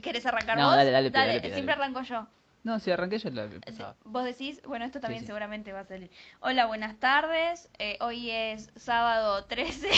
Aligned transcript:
¿Querés 0.00 0.24
arrancar 0.26 0.56
No, 0.58 0.66
vos? 0.66 0.76
dale, 0.76 0.90
dale, 0.90 1.10
dale, 1.10 1.26
dale, 1.36 1.40
siempre 1.54 1.74
dale. 1.74 1.82
arranco 1.84 2.02
yo. 2.02 2.26
No, 2.64 2.80
si 2.80 2.90
arranqué 2.90 3.18
yo 3.18 3.30
la. 3.30 3.48
Vos 4.04 4.24
decís, 4.24 4.60
bueno, 4.66 4.84
esto 4.84 5.00
también 5.00 5.20
sí. 5.20 5.26
seguramente 5.26 5.72
va 5.72 5.80
a 5.80 5.84
salir. 5.84 6.10
Hola, 6.40 6.66
buenas 6.66 6.98
tardes. 6.98 7.70
Eh, 7.78 7.96
hoy 8.00 8.30
es 8.30 8.70
sábado 8.76 9.44
13, 9.44 9.88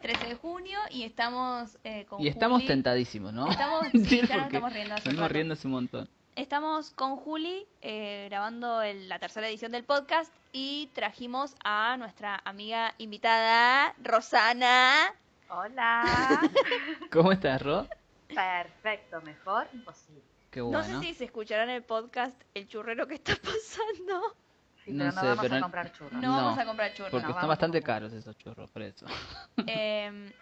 13 0.00 0.26
de 0.28 0.34
junio 0.36 0.78
y 0.90 1.02
estamos 1.02 1.76
eh, 1.84 2.06
con 2.08 2.22
Y 2.22 2.28
estamos 2.28 2.58
Juli. 2.58 2.68
tentadísimos, 2.68 3.32
¿no? 3.32 3.50
Estamos, 3.50 3.86
Sí, 3.92 4.22
ya 4.26 4.36
nos 4.36 4.46
estamos 4.46 4.72
riendo 4.72 4.94
hace 4.94 5.08
estamos 5.10 5.30
riendo 5.32 5.54
hace 5.54 5.66
un 5.66 5.72
montón. 5.72 6.08
Estamos 6.36 6.90
con 6.92 7.16
Juli 7.16 7.66
eh, 7.82 8.28
grabando 8.30 8.80
el- 8.80 9.08
la 9.08 9.18
tercera 9.18 9.48
edición 9.48 9.72
del 9.72 9.82
podcast 9.84 10.32
y 10.52 10.88
trajimos 10.94 11.56
a 11.64 11.96
nuestra 11.98 12.40
amiga 12.44 12.94
invitada, 12.98 13.94
Rosana. 14.02 15.12
Hola. 15.50 16.04
¿Cómo 17.12 17.32
estás, 17.32 17.60
Ro? 17.60 17.88
Perfecto, 18.34 19.20
mejor 19.22 19.66
imposible. 19.72 20.22
Qué 20.50 20.60
No 20.60 20.82
sé 20.82 20.98
si 21.00 21.14
se 21.14 21.24
escuchará 21.24 21.64
en 21.64 21.70
el 21.70 21.82
podcast 21.82 22.40
el 22.54 22.66
churrero 22.68 23.06
que 23.06 23.14
está 23.14 23.34
pasando. 23.42 24.36
Sí, 24.84 24.92
No 24.92 25.04
pero 25.04 25.12
no 25.14 25.20
sé, 25.20 25.26
vamos 25.26 25.42
pero- 25.42 25.56
a 25.56 25.60
comprar 25.60 25.92
churros. 25.92 26.12
No, 26.12 26.20
No, 26.20 26.32
vamos 26.36 26.58
a 26.58 26.64
comprar 26.66 26.94
churros. 26.94 27.10
Porque 27.10 27.26
No, 27.26 27.30
están 27.32 27.48
bastante 27.48 27.82
caros 27.82 28.12
esos 28.12 28.36
churros, 28.38 28.70
por 28.70 28.82
eso. 28.82 29.06
Eh, 29.66 30.32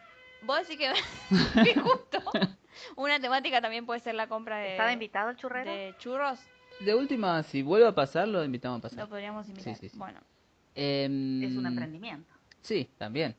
vos 0.42 0.58
decís 0.68 0.78
que, 0.78 0.92
que 1.64 1.80
justo 1.80 2.18
una 2.96 3.18
temática 3.18 3.60
también 3.60 3.86
puede 3.86 4.00
ser 4.00 4.14
la 4.14 4.28
compra 4.28 4.58
de, 4.58 4.72
¿Estaba 4.72 4.92
invitado 4.92 5.30
el 5.30 5.36
churrero? 5.36 5.70
de 5.70 5.94
churros. 5.98 6.38
De 6.80 6.94
última, 6.94 7.42
si 7.42 7.62
vuelve 7.62 7.86
a 7.88 7.94
pasar, 7.94 8.28
lo 8.28 8.44
invitamos 8.44 8.78
a 8.80 8.82
pasar. 8.82 8.98
Lo 8.98 9.08
podríamos 9.08 9.48
invitar. 9.48 9.74
Sí, 9.74 9.80
sí, 9.80 9.88
sí. 9.88 9.98
Bueno, 9.98 10.20
Em, 10.74 11.42
Es 11.42 11.56
un 11.56 11.66
emprendimiento. 11.66 12.30
Sí, 12.60 12.90
también. 12.98 13.34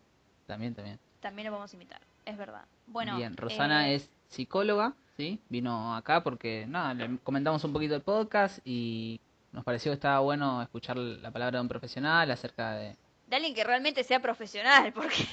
También, 0.47 0.73
también. 0.73 0.99
también 1.19 1.45
lo 1.45 1.51
podemos 1.51 1.71
invitar. 1.73 2.01
Es 2.25 2.35
verdad. 2.35 2.65
Bueno, 2.87 3.15
Bien, 3.15 3.37
Rosana 3.37 3.89
eh, 3.89 3.95
es 3.95 4.09
psicóloga, 4.27 4.93
¿sí? 5.15 5.39
Vino 5.49 5.95
acá 5.95 6.23
porque, 6.23 6.65
nada, 6.67 6.93
le 6.93 7.17
comentamos 7.19 7.63
un 7.63 7.73
poquito 7.73 7.95
el 7.95 8.01
podcast 8.01 8.59
y 8.65 9.19
nos 9.51 9.63
pareció 9.63 9.91
que 9.91 9.95
estaba 9.95 10.19
bueno 10.19 10.61
escuchar 10.61 10.97
la 10.97 11.31
palabra 11.31 11.57
de 11.57 11.61
un 11.61 11.67
profesional 11.69 12.29
acerca 12.31 12.75
de... 12.75 12.95
de 13.27 13.35
alguien 13.35 13.53
que 13.55 13.63
realmente 13.63 14.03
sea 14.03 14.19
profesional, 14.21 14.93
porque 14.95 15.27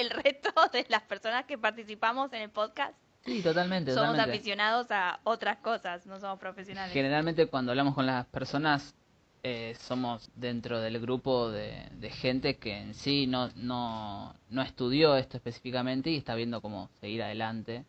el 0.00 0.10
resto 0.10 0.50
de 0.72 0.86
las 0.88 1.02
personas 1.02 1.44
que 1.44 1.58
participamos 1.58 2.32
en 2.32 2.42
el 2.42 2.50
podcast 2.50 2.94
Sí, 3.24 3.42
totalmente, 3.42 3.92
somos 3.92 4.12
totalmente. 4.12 4.38
aficionados 4.38 4.86
a 4.90 5.20
otras 5.24 5.58
cosas, 5.58 6.06
no 6.06 6.18
somos 6.18 6.38
profesionales. 6.38 6.92
Generalmente 6.92 7.46
cuando 7.46 7.72
hablamos 7.72 7.94
con 7.94 8.06
las 8.06 8.24
personas 8.26 8.94
eh, 9.42 9.74
somos 9.78 10.30
dentro 10.34 10.80
del 10.80 10.98
grupo 11.00 11.50
de, 11.50 11.86
de 11.92 12.10
gente 12.10 12.56
que 12.56 12.78
en 12.78 12.94
sí 12.94 13.26
no, 13.26 13.50
no, 13.56 14.34
no 14.48 14.62
estudió 14.62 15.16
esto 15.16 15.36
específicamente 15.36 16.10
y 16.10 16.16
está 16.16 16.34
viendo 16.34 16.62
cómo 16.62 16.88
seguir 17.00 17.22
adelante 17.22 17.84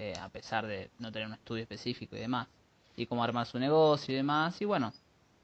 eh, 0.00 0.14
a 0.18 0.28
pesar 0.30 0.66
de 0.66 0.90
no 0.98 1.12
tener 1.12 1.28
un 1.28 1.34
estudio 1.34 1.62
específico 1.62 2.16
y 2.16 2.20
demás. 2.20 2.48
Y 2.96 3.06
cómo 3.06 3.22
armar 3.22 3.46
su 3.46 3.58
negocio 3.58 4.12
y 4.12 4.16
demás. 4.16 4.60
Y 4.60 4.64
bueno, 4.64 4.92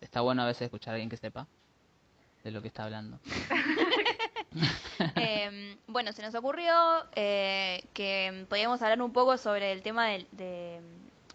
está 0.00 0.20
bueno 0.22 0.42
a 0.42 0.46
veces 0.46 0.62
escuchar 0.62 0.92
a 0.92 0.94
alguien 0.94 1.10
que 1.10 1.16
sepa 1.16 1.46
de 2.42 2.50
lo 2.50 2.62
que 2.62 2.68
está 2.68 2.84
hablando. 2.84 3.18
Eh, 5.16 5.76
bueno, 5.86 6.12
se 6.12 6.22
nos 6.22 6.34
ocurrió 6.34 6.72
eh, 7.14 7.84
que 7.92 8.46
podíamos 8.48 8.80
hablar 8.80 9.02
un 9.02 9.12
poco 9.12 9.36
sobre 9.36 9.72
el 9.72 9.82
tema 9.82 10.06
del- 10.06 10.26
de, 10.32 10.80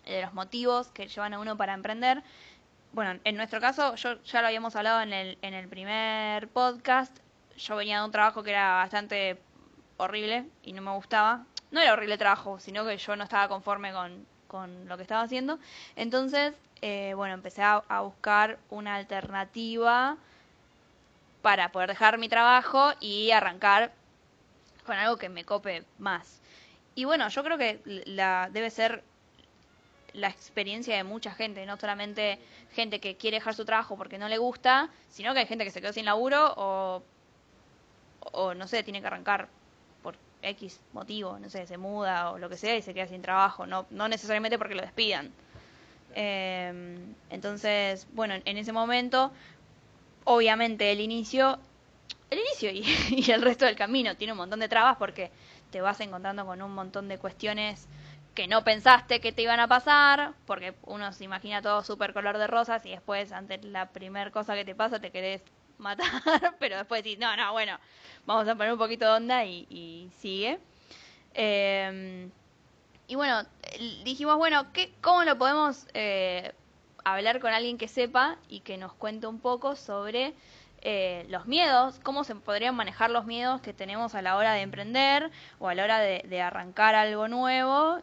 de 0.06 0.22
los 0.24 0.34
motivos 0.34 0.88
que 0.88 1.08
llevan 1.08 1.34
a 1.36 1.40
uno 1.40 1.56
para 1.58 1.74
emprender. 1.76 2.24
Bueno, 2.94 3.20
en 3.24 3.36
nuestro 3.36 3.62
caso, 3.62 3.94
yo 3.96 4.22
ya 4.24 4.42
lo 4.42 4.48
habíamos 4.48 4.76
hablado 4.76 5.02
en 5.02 5.14
el, 5.14 5.38
en 5.44 5.54
el 5.54 5.68
primer 5.68 6.48
podcast. 6.48 7.16
Yo 7.58 7.76
venía 7.76 8.00
de 8.00 8.06
un 8.06 8.12
trabajo 8.12 8.42
que 8.42 8.50
era 8.50 8.72
bastante 8.74 9.40
horrible 9.98 10.46
y 10.64 10.74
no 10.74 10.82
me 10.82 10.92
gustaba. 10.96 11.46
No 11.72 11.80
era 11.82 11.94
horrible 11.94 12.18
trabajo, 12.18 12.60
sino 12.60 12.86
que 12.86 12.98
yo 12.98 13.16
no 13.16 13.24
estaba 13.24 13.48
conforme 13.48 13.92
con, 13.94 14.26
con 14.48 14.88
lo 14.88 14.98
que 14.98 15.04
estaba 15.04 15.24
haciendo. 15.24 15.58
Entonces, 15.96 16.54
eh, 16.82 17.14
bueno, 17.16 17.34
empecé 17.34 17.64
a, 17.64 17.84
a 17.88 18.02
buscar 18.02 18.60
una 18.70 18.96
alternativa 18.96 20.18
para 21.42 21.72
poder 21.72 21.90
dejar 21.90 22.18
mi 22.18 22.30
trabajo 22.30 22.92
y 23.00 23.32
arrancar 23.32 23.92
con 24.86 24.98
algo 24.98 25.18
que 25.18 25.30
me 25.30 25.46
cope 25.46 25.84
más. 25.98 26.42
Y 26.96 27.06
bueno, 27.06 27.30
yo 27.30 27.44
creo 27.44 27.58
que 27.58 27.82
la 28.06 28.50
debe 28.52 28.70
ser 28.70 29.04
la 30.14 30.28
experiencia 30.28 30.98
de 30.98 31.04
mucha 31.04 31.32
gente, 31.34 31.66
no 31.66 31.78
solamente 31.78 32.38
gente 32.74 33.00
que 33.00 33.16
quiere 33.16 33.38
dejar 33.38 33.56
su 33.56 33.66
trabajo 33.66 33.96
porque 33.96 34.18
no 34.18 34.28
le 34.28 34.38
gusta, 34.38 34.90
sino 35.10 35.34
que 35.34 35.40
hay 35.40 35.46
gente 35.48 35.64
que 35.64 35.72
se 35.72 35.82
quedó 35.82 35.94
sin 35.94 36.06
laburo 36.06 36.54
o, 36.58 37.04
o 38.34 38.54
no 38.54 38.68
sé, 38.68 38.84
tiene 38.84 39.00
que 39.00 39.08
arrancar 39.08 39.48
X 40.42 40.82
motivo, 40.94 41.38
no 41.40 41.50
sé, 41.50 41.66
se 41.68 41.78
muda 41.78 42.32
o 42.32 42.38
lo 42.38 42.50
que 42.50 42.58
sea 42.58 42.76
y 42.76 42.82
se 42.82 42.94
queda 42.94 43.08
sin 43.08 43.22
trabajo, 43.22 43.66
no, 43.66 43.86
no 43.90 44.08
necesariamente 44.08 44.58
porque 44.58 44.76
lo 44.76 44.82
despidan. 44.82 45.32
Eh, 46.14 46.98
entonces, 47.30 48.08
bueno, 48.14 48.36
en 48.44 48.58
ese 48.58 48.74
momento 48.74 49.32
obviamente 50.24 50.92
el 50.92 51.00
inicio, 51.00 51.60
el 52.30 52.40
inicio 52.40 52.72
y, 53.10 53.32
el 53.32 53.42
resto 53.42 53.66
del 53.66 53.76
camino 53.76 54.16
tiene 54.16 54.34
un 54.34 54.38
montón 54.38 54.60
de 54.60 54.70
trabas 54.70 54.98
porque 54.98 55.32
te 55.72 55.82
vas 55.82 56.00
encontrando 56.02 56.46
con 56.46 56.62
un 56.62 56.74
montón 56.74 57.08
de 57.08 57.18
cuestiones 57.18 57.88
que 58.36 58.48
no 58.48 58.64
pensaste 58.64 59.20
que 59.20 59.34
te 59.34 59.42
iban 59.42 59.60
a 59.60 59.68
pasar, 59.68 60.34
porque 60.46 60.74
uno 60.84 61.12
se 61.12 61.26
imagina 61.26 61.62
todo 61.62 61.84
súper 61.84 62.14
color 62.14 62.38
de 62.38 62.48
rosas 62.48 62.86
y 62.86 62.92
después 62.92 63.34
ante 63.34 63.58
la 63.58 63.90
primer 63.90 64.32
cosa 64.32 64.56
que 64.56 64.64
te 64.64 64.74
pasa 64.74 65.02
te 65.02 65.12
querés 65.12 65.42
matar, 65.82 66.08
pero 66.60 66.78
después 66.78 67.04
decís, 67.04 67.20
no, 67.20 67.36
no, 67.36 67.52
bueno, 67.52 67.78
vamos 68.26 68.48
a 68.48 68.56
poner 68.56 68.74
un 68.74 68.80
poquito 68.80 69.06
de 69.06 69.12
onda 69.12 69.46
y, 69.46 69.68
y 69.70 70.10
sigue. 70.20 70.60
Eh, 71.34 72.30
y 73.12 73.16
bueno, 73.16 73.44
dijimos, 74.06 74.38
bueno, 74.38 74.72
¿qué, 74.72 74.94
¿cómo 75.02 75.26
lo 75.26 75.38
podemos 75.38 75.86
eh, 75.94 76.54
hablar 77.04 77.42
con 77.42 77.52
alguien 77.52 77.78
que 77.78 77.90
sepa 77.90 78.38
y 78.48 78.62
que 78.62 78.78
nos 78.78 78.94
cuente 78.94 79.28
un 79.28 79.40
poco 79.40 79.76
sobre 79.76 80.34
eh, 80.82 81.26
los 81.28 81.46
miedos, 81.46 82.00
cómo 82.04 82.24
se 82.24 82.36
podrían 82.36 82.74
manejar 82.74 83.12
los 83.12 83.26
miedos 83.26 83.60
que 83.60 83.74
tenemos 83.74 84.16
a 84.16 84.22
la 84.22 84.38
hora 84.38 84.54
de 84.54 84.62
emprender 84.62 85.30
o 85.60 85.68
a 85.68 85.76
la 85.76 85.84
hora 85.84 86.00
de, 86.00 86.24
de 86.28 86.42
arrancar 86.42 86.96
algo 86.96 87.28
nuevo 87.28 88.00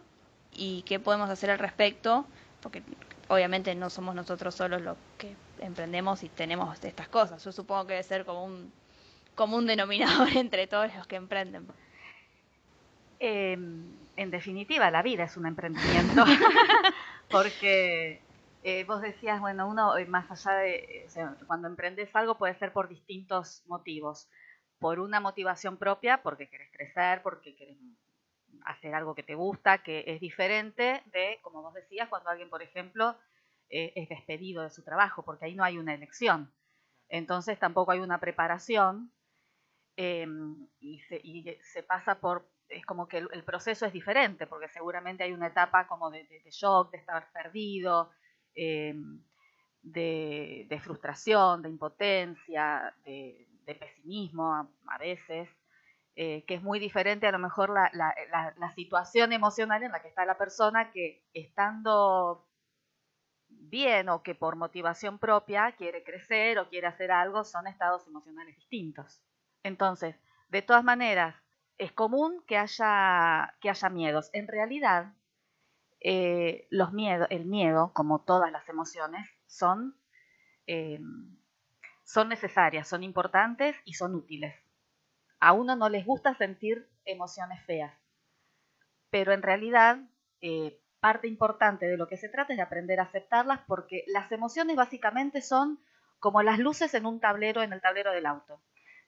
y 0.52 0.82
qué 0.82 1.00
podemos 1.00 1.30
hacer 1.30 1.50
al 1.50 1.58
respecto, 1.58 2.26
porque 2.60 2.82
obviamente 3.28 3.74
no 3.74 3.88
somos 3.88 4.14
nosotros 4.14 4.54
solos 4.54 4.82
los 4.82 4.96
que 5.16 5.34
emprendemos 5.60 6.22
y 6.22 6.28
tenemos 6.28 6.82
estas 6.84 7.08
cosas. 7.08 7.44
Yo 7.44 7.52
supongo 7.52 7.86
que 7.86 7.94
debe 7.94 8.02
ser 8.02 8.24
como 8.24 8.44
un 8.44 8.72
común 9.34 9.66
denominador 9.66 10.28
entre 10.36 10.66
todos 10.66 10.94
los 10.94 11.06
que 11.06 11.16
emprenden. 11.16 11.66
Eh, 13.20 13.58
en 14.19 14.30
definitiva, 14.32 14.91
la 14.91 15.02
vida 15.02 15.24
es 15.24 15.36
un 15.36 15.46
emprendimiento. 15.46 16.24
Porque 17.30 18.20
eh, 18.64 18.84
vos 18.84 19.00
decías, 19.00 19.41
bueno, 19.41 19.69
uno 19.69 19.96
eh, 19.96 20.06
más 20.06 20.28
allá 20.30 20.58
de, 20.58 20.74
eh, 20.76 21.04
o 21.06 21.10
sea, 21.10 21.36
cuando 21.46 21.69
emprendes 21.69 22.14
algo 22.14 22.36
puede 22.36 22.54
ser 22.58 22.72
por 22.72 22.88
distintos 22.88 23.62
motivos. 23.66 24.28
Por 24.80 24.98
una 24.98 25.20
motivación 25.20 25.76
propia, 25.76 26.22
porque 26.22 26.48
querés 26.48 26.70
crecer, 26.72 27.22
porque 27.22 27.54
querés 27.54 27.76
hacer 28.64 28.94
algo 28.94 29.14
que 29.14 29.22
te 29.22 29.34
gusta, 29.34 29.78
que 29.78 30.04
es 30.06 30.20
diferente 30.20 31.02
de, 31.06 31.38
como 31.42 31.62
vos 31.62 31.75
decías, 31.75 32.08
cuando 32.08 32.30
alguien, 32.30 32.50
por 32.50 32.62
ejemplo, 32.62 33.16
eh, 33.70 33.92
es 33.96 34.08
despedido 34.08 34.62
de 34.62 34.70
su 34.70 34.82
trabajo, 34.82 35.24
porque 35.24 35.46
ahí 35.46 35.54
no 35.54 35.64
hay 35.64 35.78
una 35.78 35.94
elección. 35.94 36.52
Entonces 37.08 37.58
tampoco 37.58 37.92
hay 37.92 38.00
una 38.00 38.20
preparación 38.20 39.12
eh, 39.96 40.26
y, 40.78 41.00
se, 41.00 41.82
pasa 41.82 42.20
por, 42.20 42.48
es 42.68 42.86
como 42.86 43.08
que 43.08 43.18
el, 43.18 43.44
proceso 43.44 43.84
es 43.84 43.92
diferente, 43.92 44.46
porque 44.46 44.68
seguramente 44.68 45.24
hay 45.24 45.32
una 45.32 45.48
etapa 45.48 45.88
como 45.88 46.10
de, 46.10 46.24
shock, 46.52 46.92
de 46.92 46.98
estar 46.98 47.32
perdido, 47.32 48.10
eh, 48.54 48.94
de, 49.82 50.80
frustración, 50.82 51.62
de 51.62 51.70
impotencia, 51.70 52.94
de, 53.04 53.48
pesimismo 53.66 54.54
a, 54.54 54.98
veces, 54.98 55.48
eh, 56.14 56.44
que 56.46 56.54
es 56.54 56.62
muy 56.62 56.78
diferente 56.78 57.26
a 57.26 57.32
lo 57.32 57.38
mejor 57.38 57.70
la 57.70 58.72
situación 58.74 59.32
emocional 59.32 59.82
en 59.82 59.92
la 59.92 60.00
que 60.00 60.08
está 60.08 60.24
la 60.24 60.38
persona 60.38 60.90
que 60.90 61.24
estando 61.34 62.47
bien 63.70 64.09
o 64.09 64.23
que 64.23 64.35
por 64.35 64.56
motivación 64.56 65.19
propia 65.19 65.73
quiere 65.73 66.03
crecer 66.03 66.59
o 66.59 66.69
quiere 66.69 66.87
hacer 66.87 67.11
algo, 67.11 67.44
son 67.44 67.67
estados 67.67 68.06
emocionales 68.06 68.56
distintos. 68.56 69.20
Entonces, 69.62 70.17
de 70.49 70.62
todas 70.62 70.85
maneras, 70.85 71.37
es 71.79 71.93
común 71.93 72.43
que 72.47 72.56
haya, 72.56 73.55
que 73.61 73.70
haya 73.70 73.88
miedos. 73.88 74.31
En 74.32 74.49
realidad, 74.49 75.15
eh, 76.00 76.67
los 76.70 76.93
miedo, 76.93 77.26
el 77.31 77.44
miedo, 77.44 77.93
como 77.94 78.20
todas 78.20 78.53
las 78.53 78.69
emociones, 78.69 79.29
son, 79.47 79.97
eh, 80.67 81.00
son 82.05 82.29
necesarias, 82.29 82.88
son 82.88 83.03
importantes 83.03 83.76
y 83.85 83.94
son 83.94 84.15
útiles. 84.15 84.55
A 85.41 85.53
uno 85.53 85.76
no 85.76 85.88
les 85.88 86.05
gusta 86.05 86.35
sentir 86.35 86.88
emociones 87.05 87.65
feas, 87.65 87.94
pero 89.11 89.32
en 89.32 89.43
realidad 89.43 89.99
eh, 90.41 90.81
parte 91.00 91.28
importante 91.28 91.86
de 91.86 91.96
lo 91.96 92.08
que 92.08 92.16
se 92.16 92.28
trata 92.28 92.52
es 92.52 92.56
de 92.56 92.62
aprender 92.62 93.00
a 93.00 93.04
aceptarlas 93.04 93.60
porque 93.66 94.04
las 94.08 94.30
emociones 94.32 94.76
básicamente 94.76 95.42
son 95.42 95.78
como 96.18 96.42
las 96.42 96.58
luces 96.58 96.94
en 96.94 97.06
un 97.06 97.20
tablero, 97.20 97.62
en 97.62 97.72
el 97.72 97.80
tablero 97.80 98.12
del 98.12 98.26
auto. 98.26 98.60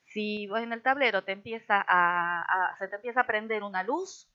Si 0.04 0.46
vos 0.46 0.60
en 0.60 0.72
el 0.72 0.82
tablero 0.82 1.24
te 1.24 1.32
empieza 1.32 1.84
a, 1.86 2.42
a, 2.42 2.76
se 2.78 2.88
te 2.88 2.96
empieza 2.96 3.20
a 3.20 3.26
prender 3.26 3.62
una 3.62 3.82
luz, 3.82 4.28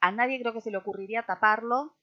A 0.00 0.12
nadie 0.12 0.40
creo 0.40 0.52
que 0.52 0.60
se 0.60 0.70
le 0.70 0.76
ocurriría 0.76 1.22
taparlo 1.22 1.96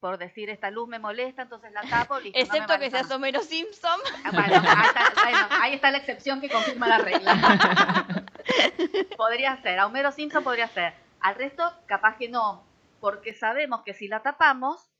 por 0.00 0.18
decir 0.18 0.50
esta 0.50 0.70
luz 0.70 0.88
me 0.88 0.98
molesta, 0.98 1.42
entonces 1.42 1.72
la 1.72 1.82
tapo. 1.82 2.20
Listo, 2.20 2.38
Excepto 2.38 2.78
que 2.78 2.90
seas 2.90 3.10
Homero 3.10 3.40
Simpson. 3.42 3.98
Ah, 4.24 4.30
bueno, 4.32 4.62
ahí 4.68 4.86
está, 4.86 5.62
ahí 5.62 5.74
está 5.74 5.90
la 5.90 5.98
excepción 5.98 6.40
que 6.40 6.48
confirma 6.48 6.86
la 6.86 6.98
regla. 6.98 8.06
podría 9.16 9.60
ser, 9.62 9.78
a 9.78 9.86
Homero 9.86 10.12
Simpson 10.12 10.44
podría 10.44 10.68
ser. 10.68 10.94
Al 11.20 11.34
resto, 11.34 11.72
capaz 11.86 12.16
que 12.18 12.28
no, 12.28 12.65
porque 13.00 13.34
sabemos 13.34 13.82
que 13.82 13.94
si 13.94 14.08
la 14.08 14.22
tapamos, 14.22 14.90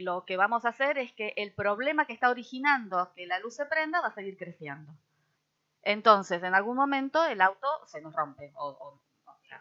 lo 0.00 0.24
que 0.24 0.36
vamos 0.36 0.64
a 0.64 0.70
hacer 0.70 0.98
es 0.98 1.12
que 1.12 1.34
el 1.36 1.52
problema 1.52 2.06
que 2.06 2.12
está 2.12 2.30
originando 2.30 3.12
que 3.14 3.26
la 3.26 3.38
luz 3.38 3.56
se 3.56 3.66
prenda 3.66 4.00
va 4.00 4.08
a 4.08 4.14
seguir 4.14 4.36
creciendo. 4.36 4.92
Entonces, 5.82 6.42
en 6.42 6.54
algún 6.54 6.76
momento 6.76 7.24
el 7.24 7.40
auto 7.40 7.66
se 7.86 8.00
nos 8.00 8.14
rompe, 8.14 8.52
o, 8.56 9.00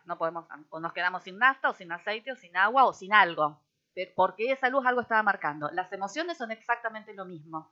no 0.06 0.18
podemos, 0.18 0.46
o 0.70 0.80
nos 0.80 0.94
quedamos 0.94 1.24
sin 1.24 1.38
nafta, 1.38 1.70
o 1.70 1.74
sin 1.74 1.92
aceite, 1.92 2.32
o 2.32 2.36
sin 2.36 2.56
agua, 2.56 2.86
o 2.86 2.94
sin 2.94 3.14
algo, 3.14 3.60
porque 4.16 4.52
esa 4.52 4.70
luz 4.70 4.86
algo 4.86 5.02
estaba 5.02 5.24
marcando. 5.24 5.70
Las 5.72 5.92
emociones 5.92 6.38
son 6.38 6.52
exactamente 6.52 7.14
lo 7.14 7.26
mismo. 7.26 7.72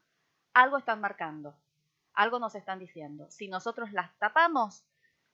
Algo 0.54 0.78
están 0.78 1.00
marcando, 1.00 1.56
algo 2.14 2.40
nos 2.40 2.56
están 2.56 2.80
diciendo. 2.80 3.30
Si 3.30 3.48
nosotros 3.48 3.92
las 3.92 4.18
tapamos, 4.18 4.84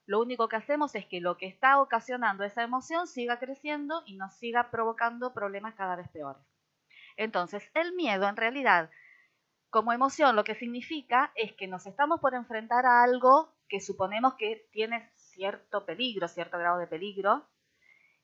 lo 0.06 0.20
único 0.20 0.48
que 0.48 0.56
hacemos 0.56 0.94
es 0.94 1.04
que 1.06 1.20
lo 1.20 1.36
que 1.36 1.46
está 1.46 1.80
ocasionando 1.80 2.44
esa 2.44 2.62
emoción 2.62 3.06
siga 3.06 3.38
creciendo 3.38 4.02
y 4.06 4.16
nos 4.16 4.34
siga 4.34 4.70
provocando 4.70 5.34
problemas 5.34 5.74
cada 5.74 5.96
vez 5.96 6.08
peores. 6.08 6.42
Entonces, 7.16 7.68
el 7.74 7.92
miedo 7.94 8.28
en 8.28 8.36
realidad, 8.36 8.90
como 9.70 9.92
emoción, 9.92 10.36
lo 10.36 10.44
que 10.44 10.54
significa 10.54 11.32
es 11.34 11.52
que 11.54 11.66
nos 11.66 11.86
estamos 11.86 12.20
por 12.20 12.34
enfrentar 12.34 12.86
a 12.86 13.02
algo 13.02 13.54
que 13.68 13.80
suponemos 13.80 14.34
que 14.34 14.68
tiene 14.70 15.10
cierto 15.16 15.84
peligro, 15.84 16.28
cierto 16.28 16.56
grado 16.58 16.78
de 16.78 16.86
peligro, 16.86 17.48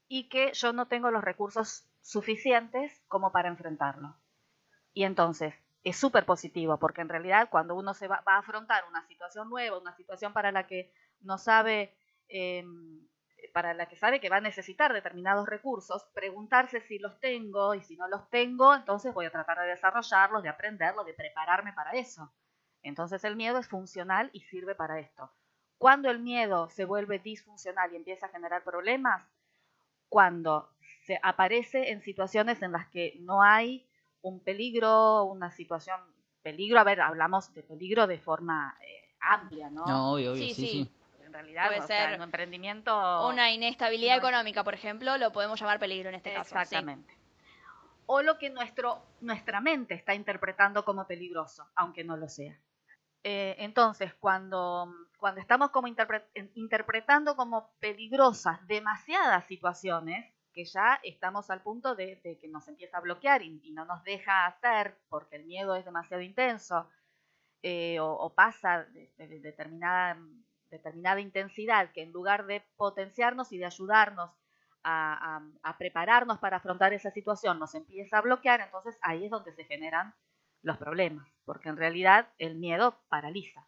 y 0.06 0.29
que 0.29 0.52
yo 0.52 0.73
no 0.73 0.87
tengo 0.87 1.11
los 1.11 1.25
recursos 1.25 1.88
suficientes 2.00 3.02
como 3.08 3.32
para 3.32 3.49
enfrentarlo. 3.49 4.17
Y 4.93 5.05
entonces, 5.05 5.55
es 5.84 5.96
súper 5.96 6.26
positivo, 6.26 6.79
porque 6.79 7.00
en 7.00 7.08
realidad 7.08 7.49
cuando 7.50 7.75
uno 7.75 7.94
se 7.94 8.08
va, 8.08 8.23
a 8.25 8.38
afrontar 8.38 8.84
una 8.88 9.05
situación 9.06 9.49
nueva, 9.49 9.79
una 9.79 9.96
situación 9.96 10.32
para 10.32 10.52
la 10.52 10.67
que 10.67 10.93
no 11.24 11.38
sabe, 11.38 11.94
em, 12.28 13.02
para 13.52 13.74
la 13.74 13.86
que 13.86 13.96
sabe 13.96 14.20
que 14.20 14.30
va 14.30 14.36
a 14.36 14.40
necesitar 14.40 14.92
determinados 14.92 15.48
recursos, 15.48 16.04
preguntarse 16.14 16.80
si 16.80 16.98
los 16.98 17.19
tengo 17.20 17.74
y 17.74 17.82
si 17.82 17.96
no 17.96 18.08
los 18.08 18.28
tengo, 18.30 18.74
entonces 18.74 19.12
voy 19.12 19.26
a 19.26 19.30
tratar 19.30 19.58
de 19.60 19.66
desarrollarlos, 19.66 20.42
de 20.42 20.48
aprenderlos, 20.48 21.06
de 21.06 21.14
prepararme 21.14 21.72
para 21.72 21.92
eso. 21.92 22.32
Entonces 22.82 23.22
el 23.24 23.36
miedo 23.36 23.58
es 23.58 23.69
funcional 23.69 24.30
y 24.32 24.40
sirve 24.40 24.74
para 24.74 24.98
esto. 24.98 25.30
Cuando 25.78 26.10
el 26.10 26.20
miedo 26.20 26.69
se 26.70 26.84
vuelve 26.84 27.19
disfuncional 27.19 27.92
y 27.92 27.96
empieza 27.96 28.26
a 28.26 28.30
generar 28.30 28.62
problemas, 28.64 29.22
cuando 30.08 30.70
se 31.04 31.19
aparece 31.22 31.90
en 31.90 32.02
situaciones 32.02 32.62
en 32.62 32.72
las 32.72 32.88
que 32.88 33.16
no 33.20 33.42
hay 33.42 33.88
un 34.20 34.40
peligro, 34.40 35.24
una 35.24 35.50
situación, 35.50 35.98
peligro, 36.42 36.78
a 36.78 36.84
ver, 36.84 37.00
hablamos 37.00 37.52
de 37.54 37.62
peligro 37.62 38.06
de 38.06 38.19
forma 38.19 38.76
eh, 38.80 39.16
amplia, 39.20 39.70
¿no? 39.70 39.84
No, 39.84 40.12
obvio, 40.12 40.32
obvio, 40.32 40.44
sí, 40.44 40.54
sí 40.54 40.92
en 41.32 41.46
realidad 41.46 41.67
puede 41.67 41.87
ser 41.87 42.14
un 42.17 42.23
emprendimiento 42.23 43.29
una 43.29 43.50
inestabilidad 43.50 44.17
económica 44.17 44.62
por 44.62 44.75
ejemplo 44.75 45.17
lo 45.17 45.32
podemos 45.32 45.58
llamar 45.58 45.79
peligro 45.79 46.11
en 46.11 46.17
este 46.17 46.32
caso 46.34 46.55
exactamente. 46.55 47.17
O 48.06 48.20
lo 48.20 48.37
que 48.37 48.50
nuestro 48.50 49.02
nuestra 49.20 49.61
mente 49.61 49.94
está 49.94 50.14
interpretando 50.14 50.84
como 50.84 51.06
peligroso 51.06 51.67
aunque 51.75 52.05
no 52.05 52.17
lo 52.17 52.29
sea. 52.29 52.58
Eh, 53.25 53.55
entonces 53.58 54.12
cuando 54.14 54.93
cuando 55.17 55.40
estamos 55.40 55.70
como 55.70 55.87
interpretando 55.87 57.37
como 57.37 57.70
peligrosas 57.79 58.67
demasiadas 58.67 59.46
situaciones 59.46 60.34
que 60.52 60.64
ya 60.67 61.00
estamos 61.02 61.49
al 61.49 61.62
punto 61.62 61.94
de, 61.94 62.20
que 62.20 62.49
nos 62.49 62.69
empieza 62.69 62.99
a 62.99 63.00
bloquear 63.00 63.43
y, 63.43 63.70
no 63.73 63.84
nos 63.87 64.05
deja 64.05 64.46
hacer 64.46 64.99
porque 65.08 65.37
el 65.37 65.44
miedo 65.44 65.75
es 65.76 65.84
demasiado 65.84 66.23
intenso 66.23 66.88
eh, 67.62 67.99
o, 68.00 68.34
pasa 68.34 68.84
de 68.84 69.40
determinada 69.40 70.19
determinada 70.72 71.20
intensidad 71.20 71.92
que 71.92 72.02
en 72.02 72.12
lugar 72.12 72.46
de 72.46 72.64
potenciarnos 72.76 73.52
y 73.52 73.58
de 73.58 73.66
ayudarnos 73.66 74.30
a, 74.82 75.40
prepararnos 75.78 76.38
para 76.38 76.56
afrontar 76.56 76.92
esa 76.92 77.12
situación 77.12 77.60
nos 77.60 77.74
empieza 77.76 78.19
a 78.19 78.22
bloquear, 78.22 78.60
entonces 78.60 78.98
ahí 79.02 79.24
es 79.24 79.30
donde 79.30 79.52
se 79.52 79.64
generan 79.64 80.14
los 80.62 80.76
problemas, 80.78 81.28
porque 81.44 81.69
en 81.69 81.76
realidad 81.76 82.28
el 82.38 82.56
miedo 82.56 82.98
paraliza. 83.08 83.66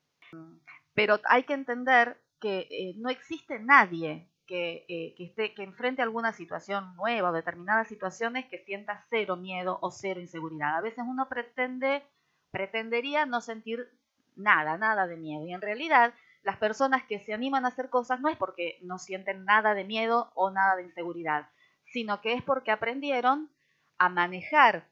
Pero 0.94 1.20
hay 1.24 1.44
que 1.44 1.54
entender 1.54 2.20
que 2.40 2.66
eh, 2.70 2.94
no 2.96 3.10
existe 3.10 3.60
nadie 3.60 4.28
que, 4.46 4.84
eh, 4.88 5.14
que, 5.16 5.24
esté, 5.24 5.54
que 5.54 5.62
enfrente 5.62 6.02
alguna 6.02 6.32
situación 6.32 6.94
nueva 6.96 7.30
o 7.30 7.32
determinadas 7.32 7.88
situaciones 7.88 8.46
que 8.46 8.58
sienta 8.58 9.04
cero 9.08 9.36
miedo 9.36 9.78
o 9.80 9.90
cero 9.90 10.20
inseguridad. 10.20 10.76
A 10.76 10.80
veces 10.80 11.04
uno 11.06 11.28
pretende, 11.28 12.02
pretendería 12.50 13.26
no 13.26 13.40
sentir 13.40 13.88
nada, 14.36 14.76
nada 14.76 15.06
de 15.06 15.16
miedo. 15.16 15.46
Y 15.46 15.52
en 15.52 15.60
realidad 15.60 16.14
las 16.44 16.58
personas 16.58 17.02
que 17.04 17.18
se 17.20 17.32
animan 17.32 17.64
a 17.64 17.68
hacer 17.68 17.88
cosas 17.88 18.20
no 18.20 18.28
es 18.28 18.36
porque 18.36 18.78
no 18.82 18.98
sienten 18.98 19.44
nada 19.44 19.74
de 19.74 19.84
miedo 19.84 20.30
o 20.34 20.50
nada 20.50 20.76
de 20.76 20.84
inseguridad, 20.84 21.48
sino 21.86 22.20
que 22.20 22.34
es 22.34 22.42
porque 22.42 22.70
aprendieron 22.70 23.50
a 23.98 24.10
manejar 24.10 24.86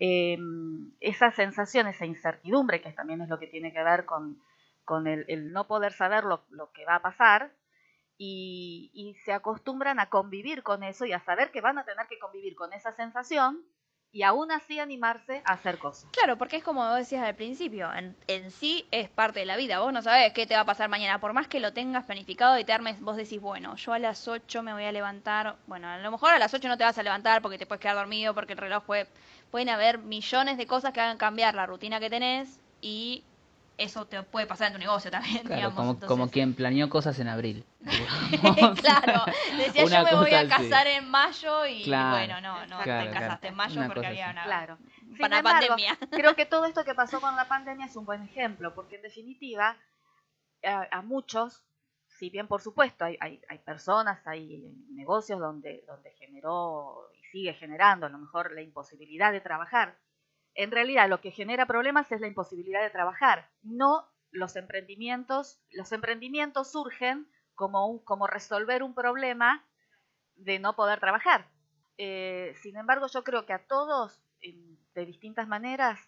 em, 0.00 0.92
esa 1.00 1.30
sensación, 1.30 1.86
esa 1.86 2.04
incertidumbre, 2.04 2.82
que 2.82 2.92
también 2.92 3.20
es 3.20 3.28
lo 3.28 3.38
que 3.38 3.46
tiene 3.46 3.72
que 3.72 3.82
ver 3.82 4.04
con, 4.04 4.36
el, 5.06 5.52
no 5.52 5.68
poder 5.68 5.92
saber 5.92 6.24
lo, 6.24 6.44
que 6.72 6.84
va 6.84 6.96
a 6.96 7.02
pasar, 7.02 7.52
y, 8.18 8.90
y 8.92 9.14
se 9.24 9.32
acostumbran 9.32 10.00
a 10.00 10.10
convivir 10.10 10.62
con 10.64 10.82
eso 10.82 11.04
y 11.04 11.12
a 11.12 11.20
saber 11.20 11.50
que 11.52 11.60
van 11.60 11.78
a 11.78 11.84
tener 11.84 12.06
que 12.08 12.18
convivir 12.18 12.56
con 12.56 12.72
esa 12.72 12.92
sensación 12.92 13.64
y 14.12 14.22
aún 14.22 14.52
así 14.52 14.78
animarse 14.78 15.42
a 15.44 15.54
hacer 15.54 15.78
cosas. 15.78 16.08
Claro, 16.12 16.36
porque 16.36 16.56
es 16.56 16.64
como 16.64 16.86
decías 16.94 17.24
al 17.24 17.34
principio, 17.34 17.90
en, 17.94 18.50
sí 18.50 18.86
es 18.90 19.08
parte 19.08 19.40
de 19.40 19.46
la 19.46 19.56
vida, 19.56 19.80
vos 19.80 19.92
no 19.92 20.02
sabes 20.02 20.32
qué 20.32 20.46
te 20.46 20.54
va 20.54 20.60
a 20.60 20.66
pasar 20.66 20.88
mañana, 20.88 21.18
por 21.18 21.32
más 21.32 21.48
que 21.48 21.60
lo 21.60 21.72
tengas 21.72 22.04
planificado 22.04 22.58
y 22.58 22.64
te 22.64 22.72
armes, 22.72 23.00
vos 23.00 23.16
decís, 23.16 23.40
bueno, 23.40 23.74
yo 23.76 23.92
a 23.92 23.98
las 23.98 24.28
8 24.28 24.62
me 24.62 24.72
voy 24.72 24.84
a 24.84 24.92
levantar, 24.92 25.56
bueno, 25.66 25.88
a 25.88 25.98
lo 25.98 26.10
mejor 26.10 26.34
a 26.34 26.38
las 26.38 26.52
8 26.52 26.68
no 26.68 26.76
te 26.76 26.84
vas 26.84 26.98
a 26.98 27.02
levantar 27.02 27.40
porque 27.40 27.58
te 27.58 27.66
puedes 27.66 27.80
quedar 27.80 27.96
dormido, 27.96 28.34
porque 28.34 28.52
el 28.52 28.58
reloj 28.58 28.84
puede, 28.84 29.06
pueden 29.50 29.70
haber 29.70 29.98
millones 29.98 30.58
de 30.58 30.66
cosas 30.66 30.92
que 30.92 31.00
hagan 31.00 31.16
cambiar 31.16 31.54
la 31.54 31.66
rutina 31.66 31.98
que 31.98 32.10
tenés 32.10 32.60
y 32.82 33.24
eso 33.78 34.06
te 34.06 34.22
puede 34.22 34.46
pasar 34.46 34.68
en 34.68 34.74
tu 34.74 34.78
negocio 34.78 35.10
también. 35.10 35.44
Claro, 35.44 35.74
como, 35.74 35.98
como 36.00 36.30
quien 36.30 36.54
planeó 36.54 36.88
cosas 36.88 37.18
en 37.18 37.28
abril. 37.28 37.64
claro, 38.80 39.24
decía 39.56 39.84
yo 39.84 40.04
me 40.04 40.14
voy 40.14 40.34
a 40.34 40.48
casar 40.48 40.86
en 40.86 41.08
mayo 41.10 41.66
y 41.66 41.88
bueno, 41.88 42.40
no, 42.40 42.66
no 42.66 42.78
te 42.78 43.10
casaste 43.10 43.48
en 43.48 43.54
mayo 43.54 43.82
porque 43.86 44.06
había 44.06 44.30
una, 44.30 44.44
claro. 44.44 44.78
pandemia. 45.18 45.98
creo 46.10 46.36
que 46.36 46.46
todo 46.46 46.66
esto 46.66 46.84
que 46.84 46.94
pasó 46.94 47.20
con 47.20 47.34
la 47.36 47.48
pandemia 47.48 47.86
es 47.86 47.96
un 47.96 48.04
buen 48.04 48.22
ejemplo, 48.22 48.74
porque 48.74 48.96
en 48.96 49.02
definitiva 49.02 49.76
a, 50.64 51.02
muchos, 51.02 51.64
si 52.06 52.30
bien 52.30 52.46
por 52.46 52.60
supuesto 52.60 53.04
hay, 53.04 53.16
hay, 53.20 53.40
hay, 53.48 53.58
personas, 53.58 54.24
hay 54.26 54.62
negocios 54.90 55.40
donde, 55.40 55.84
donde 55.86 56.12
generó 56.12 57.08
y 57.18 57.24
sigue 57.24 57.54
generando 57.54 58.06
a 58.06 58.10
lo 58.10 58.18
mejor 58.18 58.52
la 58.52 58.62
imposibilidad 58.62 59.32
de 59.32 59.40
trabajar, 59.40 59.98
en 60.54 60.70
realidad 60.70 61.08
lo 61.08 61.20
que 61.20 61.30
genera 61.30 61.66
problemas 61.66 62.10
es 62.12 62.20
la 62.20 62.26
imposibilidad 62.26 62.82
de 62.82 62.90
trabajar, 62.90 63.50
no 63.62 64.12
los 64.32 64.56
emprendimientos. 64.56 65.60
Los 65.70 65.92
emprendimientos 65.92 66.72
surgen 66.72 67.28
como, 67.54 67.86
un, 67.86 67.98
como 68.04 68.26
resolver 68.26 68.82
un 68.82 68.94
problema 68.94 69.64
de 70.34 70.58
no 70.58 70.74
poder 70.74 70.98
trabajar. 70.98 71.46
Eh, 71.98 72.54
sin 72.62 72.76
embargo, 72.76 73.06
yo 73.06 73.22
creo 73.22 73.46
que 73.46 73.52
a 73.52 73.66
todos, 73.66 74.18
de 74.40 75.06
distintas 75.06 75.46
maneras, 75.46 76.00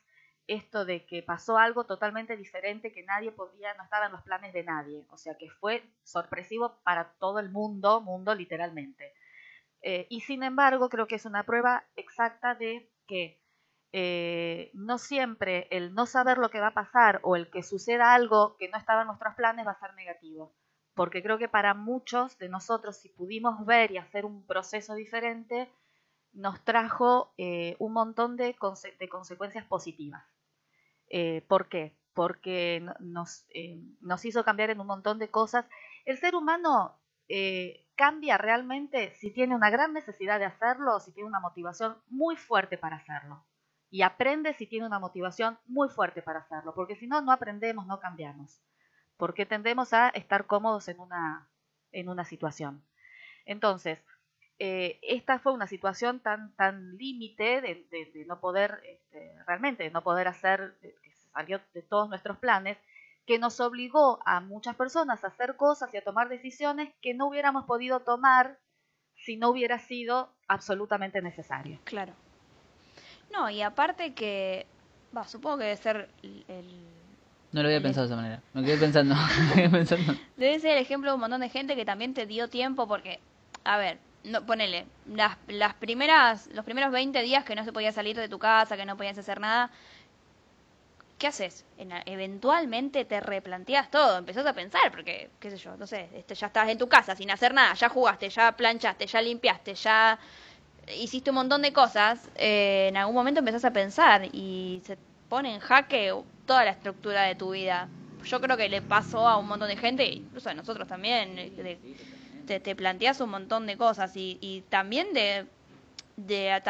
esto 0.47 0.85
de 0.85 1.07
que 1.07 1.23
pasó 1.23 1.57
algo 1.57 1.85
totalmente 1.85 2.37
diferente 2.37 2.93
que 2.93 3.03
nadie 3.03 3.31
podía, 3.31 3.75
no 3.75 3.85
estaba 3.85 4.07
en 4.07 4.13
los 4.13 4.23
planes 4.23 4.53
de 4.53 4.65
nadie. 4.65 5.07
O 5.11 5.17
sea 5.17 5.37
que 5.37 5.51
fue 5.51 5.85
sorpresivo 6.03 6.81
para 6.83 7.13
todo 7.19 7.39
el 7.39 7.51
mundo, 7.51 8.01
mundo 8.01 8.35
literalmente. 8.35 9.15
Eh, 9.83 10.07
y 10.09 10.23
sin 10.23 10.43
embargo, 10.43 10.89
creo 10.89 11.07
que 11.07 11.17
es 11.17 11.27
una 11.27 11.45
prueba 11.45 11.85
exacta 11.97 12.55
de 12.55 12.91
que 13.07 13.44
eh, 13.97 14.73
no 14.75 14.99
siempre 14.99 15.69
el 15.71 15.95
no 15.95 16.07
saber 16.07 16.39
lo 16.39 16.51
que 16.51 16.59
va 16.59 16.67
a 16.67 16.75
pasar 16.75 17.21
o 17.23 17.37
el 17.37 17.49
que 17.49 17.63
suceda 17.63 18.13
algo 18.13 18.57
que 18.57 18.69
no 18.69 18.77
estaba 18.77 19.03
en 19.03 19.07
nuestros 19.07 19.37
planes 19.37 19.65
va 19.65 19.71
a 19.71 19.79
ser 19.79 19.95
negativo. 19.95 20.53
Porque 20.95 21.23
creo 21.23 21.39
que 21.39 21.49
para 21.49 21.75
muchos 21.75 22.37
de 22.39 22.49
nosotros, 22.49 22.97
si 22.97 23.09
pudimos 23.09 23.65
ver 23.67 23.93
y 23.93 23.99
hacer 23.99 24.25
un 24.25 24.45
proceso 24.49 24.97
diferente, 24.97 25.71
nos 26.33 26.65
trajo 26.65 27.35
eh, 27.39 27.77
un 27.79 27.93
montón 27.93 28.37
de, 28.37 28.57
consecuencias 28.57 29.65
positivas. 29.67 30.25
Eh, 31.09 31.45
¿Por 31.47 31.69
qué? 31.69 31.97
Porque 32.15 32.85
nos, 32.99 33.47
nos, 34.01 34.25
hizo 34.25 34.43
cambiar 34.43 34.71
en 34.71 34.81
un 34.81 34.89
montón 34.89 35.21
de 35.21 35.31
cosas. 35.31 35.67
El 36.05 36.19
ser 36.19 36.35
humano 36.35 36.99
cambia 37.95 38.39
realmente 38.39 39.15
si 39.15 39.31
tiene 39.31 39.55
una 39.55 39.71
gran 39.71 39.93
necesidad 39.93 40.41
de 40.41 40.47
hacerlo 40.47 40.97
o 40.97 41.01
si 41.01 41.13
tiene 41.13 41.29
una 41.29 41.39
motivación 41.39 41.97
muy 42.09 42.37
fuerte 42.37 42.77
para 42.77 42.97
hacerlo 42.97 43.47
y 43.95 44.03
aprende 44.03 44.53
si 44.55 44.67
tiene 44.67 44.87
una 44.87 44.99
motivación 44.99 45.57
muy 45.67 45.89
fuerte 45.89 46.21
para 46.21 46.41
hacerlo, 46.41 46.75
porque 46.75 46.97
si 46.97 47.07
no, 47.07 47.21
no 47.21 47.31
aprendemos, 47.31 47.87
no 47.87 48.01
cambiamos, 48.01 48.61
porque 49.17 49.47
tendemos 49.47 49.93
a 49.93 50.09
estar 50.09 50.49
cómodos 50.49 50.89
en 50.89 50.99
una, 50.99 51.49
en 51.93 52.09
una 52.09 52.25
situación. 52.25 52.83
Entonces, 53.45 54.01
eh, 54.59 54.99
esta 55.01 55.39
fue 55.39 55.53
una 55.53 55.69
situación 55.69 56.19
tan, 56.19 56.57
tan 56.57 56.97
límite 56.97 57.61
de, 57.61 58.25
no 58.27 58.41
poder, 58.41 58.83
este, 58.85 59.33
realmente, 59.47 59.89
no 59.93 60.03
poder 60.03 60.27
hacer, 60.27 60.77
que 60.81 61.13
salió 61.33 61.61
de 61.73 61.83
todos 61.83 62.09
nuestros 62.09 62.37
planes, 62.39 62.77
que 63.27 63.39
nos 63.39 63.61
obligó 63.61 64.19
a 64.27 64.41
muchas 64.41 64.75
personas 64.75 65.23
a 65.23 65.29
hacer 65.29 65.55
cosas 65.55 65.95
y 65.95 65.99
a 65.99 66.03
tomar 66.03 66.29
decisiones 66.29 66.93
que 67.01 67.15
no 67.15 67.29
hubiéramos 67.29 67.65
podido 67.65 68.01
tomar 68.01 68.59
si 69.15 69.37
no 69.37 69.51
hubiera 69.51 69.79
sido 69.79 70.35
absolutamente 70.49 71.23
necesario. 71.23 71.79
Claro. 71.85 72.13
No, 73.35 73.51
y 73.51 73.63
aparte 73.63 74.15
que, 74.15 74.67
va, 75.17 75.27
supongo 75.27 75.59
que 75.59 75.65
debe 75.65 75.77
ser 75.77 76.09
el... 76.23 76.67
No 77.53 77.63
lo 77.63 77.69
había 77.69 77.81
pensado 77.81 78.07
de 78.07 78.13
esa 78.13 78.21
manera, 78.21 78.43
me 78.53 78.65
quedé 78.65 78.79
pensando, 78.79 79.15
me 79.49 79.55
quedé 79.55 79.71
pensando. 79.71 80.15
Debe 80.37 80.59
ser 80.61 80.77
el 80.77 80.83
ejemplo 80.83 81.11
de 81.11 81.15
un 81.15 81.21
montón 81.21 81.41
de 81.41 81.49
gente 81.49 81.77
que 81.77 81.85
también 81.85 82.15
te 82.15 82.27
dio 82.27 82.49
tiempo 82.49 82.89
porque, 82.89 83.21
a 83.65 83.77
ver, 83.77 83.99
no, 84.25 84.45
ponele, 84.45 84.87
las, 85.07 85.37
las 85.49 85.75
primeras, 85.75 86.49
los 86.53 86.65
primeros 86.65 86.91
20 86.91 87.23
días 87.23 87.45
que 87.45 87.55
no 87.55 87.65
se 87.65 87.73
podía 87.73 87.93
salir 87.93 88.17
de 88.17 88.29
tu 88.29 88.39
casa, 88.39 88.77
que 88.77 88.87
no 88.87 88.97
podías 88.97 89.19
hacer 89.19 89.41
nada, 89.41 89.71
¿qué 91.19 91.29
haces? 91.29 91.65
eventualmente 92.07 93.05
te 93.05 93.21
replanteas 93.21 93.91
todo, 93.91 94.19
empezás 94.19 94.47
a 94.47 94.53
pensar, 94.53 94.91
porque, 94.91 95.31
qué 95.41 95.51
sé 95.51 95.57
yo, 95.59 95.77
no 95.77 95.87
sé, 95.87 96.09
este, 96.15 96.35
ya 96.35 96.49
estás 96.49 96.69
en 96.69 96.79
tu 96.79 96.89
casa 96.89 97.15
sin 97.15 97.31
hacer 97.31 97.55
nada, 97.55 97.75
ya 97.75 97.89
jugaste, 97.89 98.29
ya 98.31 98.53
planchaste, 98.53 99.07
ya 99.07 99.21
limpiaste, 99.21 99.75
ya 99.75 100.19
hiciste 100.97 101.31
un 101.31 101.37
montón 101.37 101.63
de 101.63 101.73
cosas, 101.73 102.29
eh, 102.37 102.87
en 102.89 102.97
algún 102.97 103.15
momento 103.15 103.41
empezás 103.41 103.65
a 103.65 103.73
pensar 103.73 104.29
y 104.33 104.83
se 104.85 104.99
pone 105.29 105.55
en 105.55 105.61
jaque 105.61 106.15
toda 106.47 106.65
la 106.65 106.71
estructura 106.71 107.23
de 107.23 107.35
tu 107.35 107.53
vida. 107.53 107.89
Yo 108.25 108.41
creo 108.41 108.57
que 108.57 108.69
le 108.69 108.83
pasó 108.83 109.29
a 109.29 109.37
un 109.37 109.47
montón 109.47 109.69
de 109.69 109.77
gente, 109.77 110.07
incluso 110.07 110.49
a 110.49 110.55
nosotros 110.55 110.89
también, 110.89 111.37
te, 112.47 112.61
te 112.61 112.77
planteas 112.77 113.21
un 113.21 113.31
montón 113.31 113.67
de 113.67 113.77
cosas 113.77 114.13
y, 114.15 114.65
también 114.71 115.13
de, 115.13 115.47
de, 116.17 116.63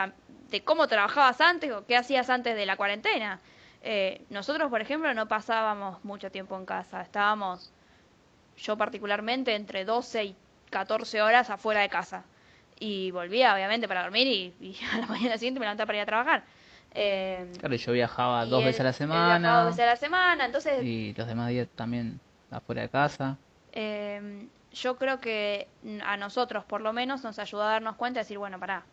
de 0.51 0.61
cómo 0.63 0.89
trabajabas 0.89 1.41
antes 1.41 1.71
o 1.73 1.87
qué 1.87 1.97
hacías 1.97 2.31
antes 2.31 2.57
de 2.57 2.67
la 2.67 2.77
cuarentena. 2.77 3.41
Eh, 3.83 4.25
nosotros, 4.31 4.71
por 4.71 4.81
ejemplo, 4.81 5.13
no 5.15 5.29
pasábamos 5.29 6.03
mucho 6.05 6.31
tiempo 6.31 6.57
en 6.57 6.65
casa. 6.65 7.03
Estábamos, 7.03 7.71
yo 8.57 8.77
particularmente, 8.77 9.55
entre 9.55 9.85
12 9.85 10.25
y 10.25 10.37
14 10.71 11.23
horas 11.23 11.51
afuera 11.51 11.83
de 11.83 11.89
casa. 11.89 12.25
Y 12.79 13.11
volvía, 13.11 13.55
obviamente, 13.55 13.89
para 13.89 14.03
dormir 14.03 14.27
y, 14.61 14.77
a 14.93 14.99
la 14.99 15.07
mañana 15.07 15.39
siguiente 15.39 15.61
me 15.61 15.67
levantaba 15.67 15.87
para 15.87 15.99
ir 15.99 16.03
a 16.03 16.07
trabajar. 16.07 16.45
Eh, 16.97 17.53
claro, 17.59 17.75
yo 17.75 17.93
viajaba 17.93 18.47
dos 18.47 18.65
veces 18.65 18.81
a 18.81 18.85
la 18.85 18.93
semana. 18.93 19.63
dos 19.63 19.73
veces 19.73 19.83
a 19.83 19.87
la 19.87 19.97
semana, 19.97 20.47
entonces... 20.47 20.83
Y 20.83 21.13
los 21.15 21.27
demás 21.27 21.49
días 21.51 21.69
también 21.75 22.21
afuera 22.51 22.83
de 22.83 22.89
casa. 22.89 23.37
Eh, 23.73 24.47
yo 24.73 24.97
creo 24.97 25.21
que 25.21 25.69
a 26.05 26.17
nosotros, 26.17 26.65
por 26.65 26.81
lo 26.81 26.93
menos, 26.93 27.25
nos 27.25 27.39
ayudó 27.39 27.63
a 27.63 27.71
darnos 27.71 27.97
cuenta 27.97 28.21
de 28.21 28.25
decir, 28.25 28.39
bueno, 28.39 28.59
pará, 28.61 28.85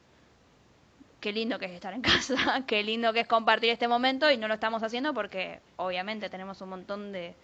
qué 1.22 1.32
lindo 1.32 1.60
que 1.60 1.66
es 1.66 1.72
estar 1.72 1.94
en 1.94 2.02
casa, 2.02 2.64
qué 2.68 2.84
lindo 2.84 3.14
que 3.14 3.22
es 3.22 3.28
compartir 3.28 3.70
este 3.70 3.88
momento 3.88 4.30
y 4.32 4.38
no 4.38 4.48
lo 4.48 4.56
estamos 4.56 4.84
haciendo 4.84 5.14
porque 5.14 5.60
obviamente 5.78 6.30
tenemos 6.30 6.60
un 6.62 6.70
montón 6.70 7.12
de, 7.12 7.36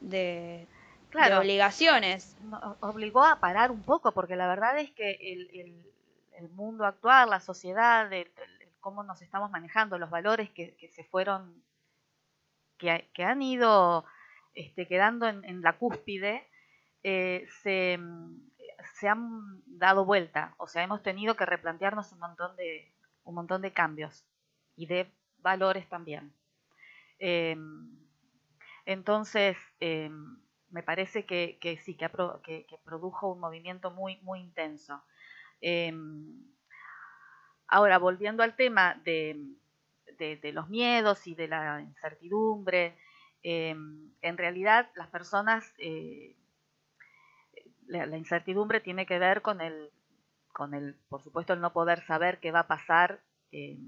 de, 0.00 0.66
obligaciones. 1.14 2.36
obligó 2.80 3.24
a 3.24 3.40
parar 3.40 3.70
un 3.70 3.82
poco 3.82 4.12
porque 4.12 4.36
la 4.36 4.48
verdad 4.48 4.78
es 4.78 4.90
que 4.92 5.12
el, 5.12 5.84
el, 6.32 6.48
mundo 6.50 6.84
actual, 6.84 7.30
la 7.30 7.40
sociedad, 7.40 8.12
el, 8.12 8.30
cómo 8.80 9.04
nos 9.04 9.22
estamos 9.22 9.50
manejando, 9.50 9.98
los 9.98 10.10
valores 10.10 10.50
que, 10.50 10.74
que 10.76 10.88
se 10.88 11.04
fueron, 11.04 11.62
que, 12.78 13.08
que, 13.14 13.24
han 13.24 13.40
ido 13.42 14.04
este, 14.54 14.88
quedando 14.88 15.28
en, 15.28 15.44
en 15.44 15.62
la 15.62 15.78
cúspide, 15.78 16.48
eh, 17.04 17.46
se, 17.62 17.98
se 18.94 19.08
han 19.08 19.62
dado 19.66 20.04
vuelta, 20.04 20.54
o 20.58 20.66
sea, 20.66 20.82
hemos 20.82 21.02
tenido 21.02 21.36
que 21.36 21.46
replantearnos 21.46 22.12
un 22.12 22.18
montón 22.20 22.56
de, 22.56 22.92
un 23.24 23.34
montón 23.34 23.62
de 23.62 23.72
cambios 23.72 24.24
y 24.76 24.86
de 24.86 25.10
valores 25.38 25.88
también. 25.88 26.32
Em, 27.18 27.88
entonces, 28.84 29.56
em, 29.80 30.38
me 30.72 30.82
parece 30.82 31.24
que, 31.24 31.58
sí, 31.84 31.96
que, 31.96 32.08
produjo 32.84 33.32
un 33.32 33.40
movimiento 33.40 33.90
muy, 33.90 34.18
muy 34.22 34.40
intenso. 34.40 35.02
Em, 35.60 36.42
ahora, 37.68 37.98
volviendo 37.98 38.42
al 38.42 38.56
tema 38.56 39.00
de, 39.04 39.36
los 40.52 40.68
miedos 40.68 41.26
y 41.26 41.34
de 41.34 41.48
la 41.48 41.80
incertidumbre, 41.80 42.96
en 43.42 44.38
realidad 44.38 44.90
las 44.94 45.08
personas, 45.08 45.74
eh, 45.78 46.36
la, 47.86 48.16
incertidumbre 48.16 48.80
tiene 48.80 49.06
que 49.06 49.18
ver 49.18 49.42
con 49.42 49.60
el, 49.60 49.90
con 50.52 50.74
el, 50.74 50.94
por 51.08 51.22
supuesto, 51.22 51.52
el 51.52 51.60
no 51.60 51.72
poder 51.72 52.04
saber 52.06 52.40
qué 52.40 52.52
va 52.52 52.60
a 52.60 52.68
pasar 52.68 53.20
eh, 53.50 53.78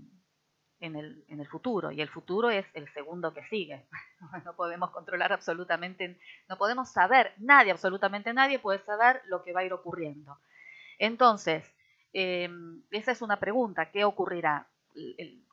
en, 0.85 0.97
el, 1.41 1.49
futuro. 1.49 1.91
Y 1.91 2.01
el 2.01 2.09
futuro 2.09 2.51
es 2.51 2.67
el 2.75 2.93
segundo 2.93 3.33
que 3.33 3.45
sigue. 3.45 3.87
No 4.45 4.55
podemos 4.57 4.91
controlar 4.91 5.33
absolutamente, 5.33 6.19
no 6.49 6.57
podemos 6.57 6.91
saber, 6.91 7.35
nadie, 7.39 7.73
absolutamente 7.73 8.33
nadie 8.33 8.59
puede 8.59 8.79
saber 8.81 9.21
lo 9.27 9.43
que 9.43 9.53
va 9.53 9.61
a 9.61 9.65
ir 9.65 9.73
ocurriendo. 9.73 10.39
Entonces, 10.99 11.65
eh, 12.13 12.49
esa 12.91 13.13
es 13.13 13.21
una 13.21 13.39
pregunta, 13.39 13.91
¿qué 13.91 14.05
ocurrirá? 14.05 14.67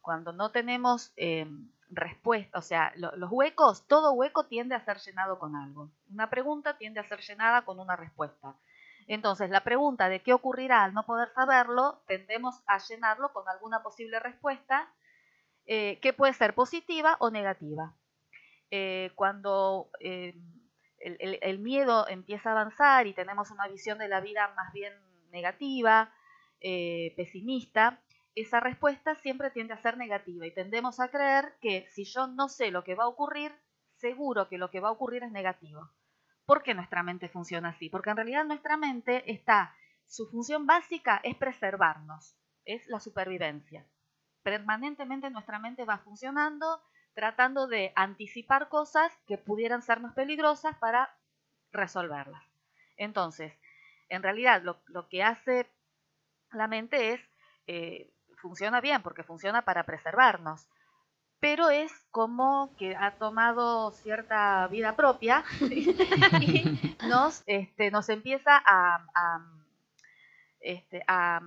Cuando 0.02 0.32
no 0.32 0.52
tenemos 0.52 1.12
eh, 1.18 1.48
respuesta, 1.90 2.58
o 2.58 2.62
sea, 2.62 2.94
los 2.96 3.32
huecos, 3.32 3.86
todo 3.88 4.14
hueco 4.14 4.46
tiende 4.46 4.76
a 4.76 4.86
ser 4.86 4.98
llenado 5.00 5.38
con 5.38 5.56
algo. 5.56 5.92
Una 6.10 6.30
pregunta 6.30 6.78
tiende 6.78 7.00
a 7.00 7.08
ser 7.08 7.20
llenada 7.20 7.64
con 7.64 7.80
una 7.80 7.96
respuesta. 7.96 8.56
Entonces, 9.08 9.50
la 9.50 9.64
pregunta 9.64 10.08
de 10.08 10.22
qué 10.22 10.34
ocurrirá 10.34 10.84
al 10.84 10.94
no 10.94 11.06
poder 11.06 11.30
saberlo, 11.34 12.02
tendemos 12.08 12.64
a 12.68 12.78
llenarlo 12.78 13.34
con 13.34 13.48
alguna 13.50 13.84
posible 13.84 14.20
respuesta 14.20 14.88
eh, 15.74 16.00
que 16.02 16.12
puede 16.12 16.34
ser 16.34 16.54
positiva 16.54 17.16
o 17.22 17.32
negativa. 17.32 17.96
Eh, 18.72 19.12
cuando 19.16 19.90
eh, 20.02 20.36
el, 21.00 21.60
miedo 21.60 22.10
empieza 22.10 22.50
a 22.50 22.52
avanzar 22.52 23.08
y 23.08 23.14
tenemos 23.14 23.52
una 23.52 23.70
visión 23.70 23.98
de 23.98 24.10
la 24.10 24.20
vida 24.20 24.54
más 24.58 24.74
bien 24.74 24.94
negativa, 25.32 26.14
pesimista, 26.60 28.02
esa 28.36 28.60
respuesta 28.60 29.16
siempre 29.16 29.50
tiende 29.50 29.74
a 29.74 29.82
ser 29.82 29.96
negativa 29.96 30.46
y 30.46 30.54
tendemos 30.54 31.00
a 31.00 31.08
creer 31.08 31.54
que 31.62 31.88
si 31.92 32.04
yo 32.04 32.28
no 32.28 32.50
sé 32.50 32.70
lo 32.70 32.84
que 32.84 32.96
va 32.96 33.06
a 33.06 33.08
ocurrir, 33.08 33.54
seguro 33.96 34.50
que 34.50 34.58
lo 34.58 34.72
que 34.72 34.82
va 34.82 34.90
a 34.90 34.92
ocurrir 34.92 35.24
es 35.24 35.32
negativo. 35.32 35.90
¿Por 36.46 36.64
qué 36.64 36.74
nuestra 36.74 37.02
mente 37.02 37.30
funciona 37.30 37.70
así? 37.70 37.90
Porque 37.90 38.10
en 38.10 38.18
realidad 38.18 38.44
nuestra 38.44 38.76
mente 38.76 39.24
está, 39.32 39.74
su 40.06 40.28
función 40.28 40.68
básica 40.68 41.22
es 41.24 41.38
preservarnos, 41.38 42.36
es 42.66 42.86
la 42.88 43.00
supervivencia. 43.00 43.88
Permanentemente 44.44 45.30
nuestra 45.30 45.60
mente 45.60 45.86
va 45.86 46.00
funcionando 46.00 46.82
tratando 47.14 47.68
de 47.68 47.92
anticipar 47.96 48.70
cosas 48.70 49.12
que 49.28 49.38
pudieran 49.38 49.82
sernos 49.82 50.14
peligrosas 50.14 50.78
para 50.78 51.14
resolverlas. 51.72 52.42
Entonces, 52.96 53.54
en 54.08 54.24
realidad 54.24 54.62
lo, 54.64 55.10
que 55.10 55.22
hace 55.22 55.70
la 56.52 56.68
mente 56.68 57.14
es, 57.14 57.22
eh, 57.68 58.14
funciona 58.38 58.80
bien 58.80 59.02
porque 59.02 59.24
funciona 59.24 59.64
para 59.64 59.84
preservarnos 59.84 60.70
pero 61.42 61.72
es 61.72 61.92
como 62.12 62.74
que 62.78 62.96
ha 62.96 63.18
tomado 63.18 63.92
cierta 63.92 64.68
vida 64.68 64.96
propia 64.96 65.44
y 65.60 66.96
nos, 67.08 67.44
este, 67.48 67.90
nos 67.92 68.08
empieza 68.10 68.62
a, 68.64 69.04
este, 70.62 71.04
a, 71.08 71.42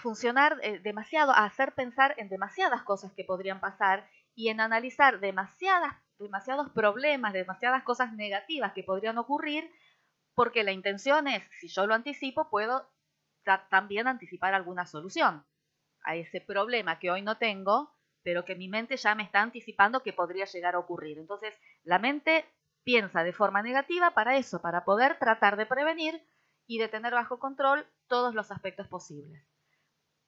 funcionar 0.00 0.58
eh, 0.62 0.78
demasiado, 0.80 1.32
a 1.32 1.44
hacer 1.44 1.74
pensar 1.74 2.14
en 2.18 2.28
demasiadas 2.28 2.82
cosas 2.82 3.12
que 3.12 3.24
podrían 3.24 3.60
pasar 3.60 4.08
y 4.34 4.48
en 4.48 4.60
analizar 4.60 5.20
demasiadas, 5.20 5.96
demasiados 6.18 6.70
problemas, 6.70 7.32
demasiadas 7.32 7.82
cosas 7.82 8.12
negativas 8.12 8.72
que 8.72 8.84
podrían 8.84 9.18
ocurrir, 9.18 9.70
porque 10.34 10.62
la 10.62 10.72
intención 10.72 11.26
es, 11.26 11.42
si 11.60 11.68
yo 11.68 11.86
lo 11.86 11.94
anticipo, 11.94 12.48
puedo 12.48 12.88
también 13.70 14.06
anticipar 14.06 14.54
alguna 14.54 14.86
solución 14.86 15.44
a 16.04 16.14
ese 16.16 16.40
problema 16.40 16.98
que 16.98 17.10
hoy 17.10 17.22
no 17.22 17.38
tengo, 17.38 17.92
pero 18.22 18.44
que 18.44 18.54
mi 18.54 18.68
mente 18.68 18.96
ya 18.96 19.14
me 19.14 19.22
está 19.22 19.40
anticipando 19.40 20.02
que 20.02 20.12
podría 20.12 20.44
llegar 20.44 20.74
a 20.74 20.78
ocurrir. 20.78 21.18
Entonces, 21.18 21.54
la 21.82 21.98
mente 21.98 22.44
piensa 22.84 23.24
de 23.24 23.32
forma 23.32 23.62
negativa 23.62 24.10
para 24.12 24.36
eso, 24.36 24.60
para 24.60 24.84
poder 24.84 25.18
tratar 25.18 25.56
de 25.56 25.66
prevenir 25.66 26.22
y 26.66 26.78
de 26.78 26.88
tener 26.88 27.14
bajo 27.14 27.38
control 27.38 27.86
todos 28.08 28.34
los 28.34 28.50
aspectos 28.50 28.88
posibles. 28.88 29.42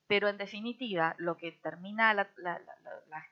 Pero 0.07 0.27
en 0.27 0.37
definitiva, 0.37 1.15
lo 1.19 1.37
que 1.37 1.53
termina, 1.53 2.13
la, 2.13 2.27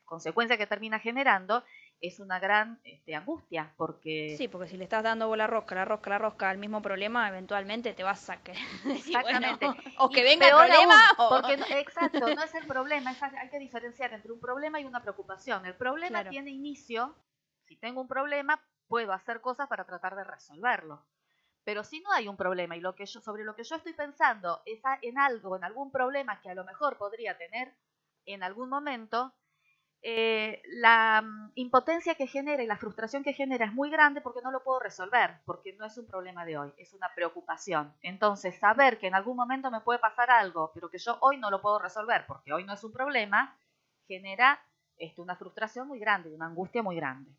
consecuencia 0.05 0.57
que 0.57 0.65
termina 0.65 0.99
generando 0.99 1.63
es 1.99 2.21
una 2.21 2.39
gran 2.39 2.79
este, 2.85 3.15
angustia, 3.15 3.73
porque... 3.75 4.35
Sí, 4.37 4.47
porque 4.47 4.69
si 4.69 4.77
le 4.77 4.85
estás 4.85 5.03
dando 5.03 5.35
la 5.35 5.47
rosca, 5.47 5.75
la 5.75 5.83
rosca, 5.83 6.11
la 6.11 6.17
rosca 6.19 6.49
al 6.49 6.57
mismo 6.57 6.81
problema, 6.81 7.27
eventualmente 7.27 7.93
te 7.93 8.03
vas 8.03 8.29
a 8.29 8.41
querer 8.41 8.61
Exactamente. 8.85 9.67
o 9.97 10.09
que 10.09 10.23
venga 10.23 10.47
el 10.47 10.55
problema 10.55 10.95
Porque, 11.17 11.53
exacto, 11.81 12.33
no 12.33 12.43
es 12.43 12.55
el 12.55 12.65
problema, 12.65 13.13
hay 13.37 13.49
que 13.49 13.59
diferenciar 13.59 14.13
entre 14.13 14.31
un 14.31 14.39
problema 14.39 14.79
y 14.79 14.85
una 14.85 15.01
preocupación. 15.01 15.65
El 15.65 15.75
problema 15.75 16.29
tiene 16.29 16.51
inicio, 16.51 17.13
si 17.65 17.75
tengo 17.75 17.99
un 17.99 18.07
problema, 18.07 18.63
puedo 18.87 19.11
hacer 19.11 19.41
cosas 19.41 19.67
para 19.67 19.85
tratar 19.85 20.15
de 20.15 20.23
resolverlo. 20.23 21.05
Pero 21.63 21.83
si 21.83 22.01
no 22.01 22.11
hay 22.11 22.27
un 22.27 22.37
problema 22.37 22.75
y 22.75 22.81
lo 22.81 22.95
que 22.95 23.05
yo, 23.05 23.21
sobre 23.21 23.43
lo 23.43 23.55
que 23.55 23.63
yo 23.63 23.75
estoy 23.75 23.93
pensando 23.93 24.61
es 24.65 24.81
en 25.01 25.17
algo, 25.17 25.55
en 25.55 25.63
algún 25.63 25.91
problema 25.91 26.41
que 26.41 26.49
a 26.49 26.55
lo 26.55 26.63
mejor 26.63 26.97
podría 26.97 27.37
tener 27.37 27.75
en 28.25 28.43
algún 28.43 28.69
momento, 28.69 29.33
eh, 30.01 30.61
la 30.67 31.21
mm, 31.21 31.51
impotencia 31.55 32.15
que 32.15 32.27
genera 32.27 32.63
y 32.63 32.67
la 32.67 32.77
frustración 32.77 33.23
que 33.23 33.33
genera 33.33 33.65
es 33.65 33.73
muy 33.73 33.89
grande 33.89 34.21
porque 34.21 34.41
no 34.41 34.51
lo 34.51 34.63
puedo 34.63 34.79
resolver, 34.79 35.41
porque 35.45 35.73
no 35.73 35.85
es 35.85 35.97
un 35.97 36.07
problema 36.07 36.45
de 36.45 36.57
hoy, 36.57 36.73
es 36.77 36.93
una 36.93 37.13
preocupación. 37.13 37.93
Entonces, 38.01 38.57
saber 38.59 38.97
que 38.99 39.07
en 39.07 39.15
algún 39.15 39.35
momento 39.35 39.69
me 39.71 39.81
puede 39.81 39.99
pasar 39.99 40.29
algo, 40.31 40.71
pero 40.73 40.89
que 40.89 40.99
yo 40.99 41.17
hoy 41.21 41.37
no 41.37 41.51
lo 41.51 41.61
puedo 41.61 41.79
resolver 41.79 42.25
porque 42.27 42.53
hoy 42.53 42.63
no 42.63 42.73
es 42.73 42.83
un 42.83 42.93
problema, 42.93 43.57
genera 44.07 44.59
este, 44.97 45.21
una 45.21 45.35
frustración 45.35 45.87
muy 45.87 45.99
grande, 45.99 46.33
una 46.33 46.45
angustia 46.45 46.81
muy 46.81 46.95
grande. 46.95 47.31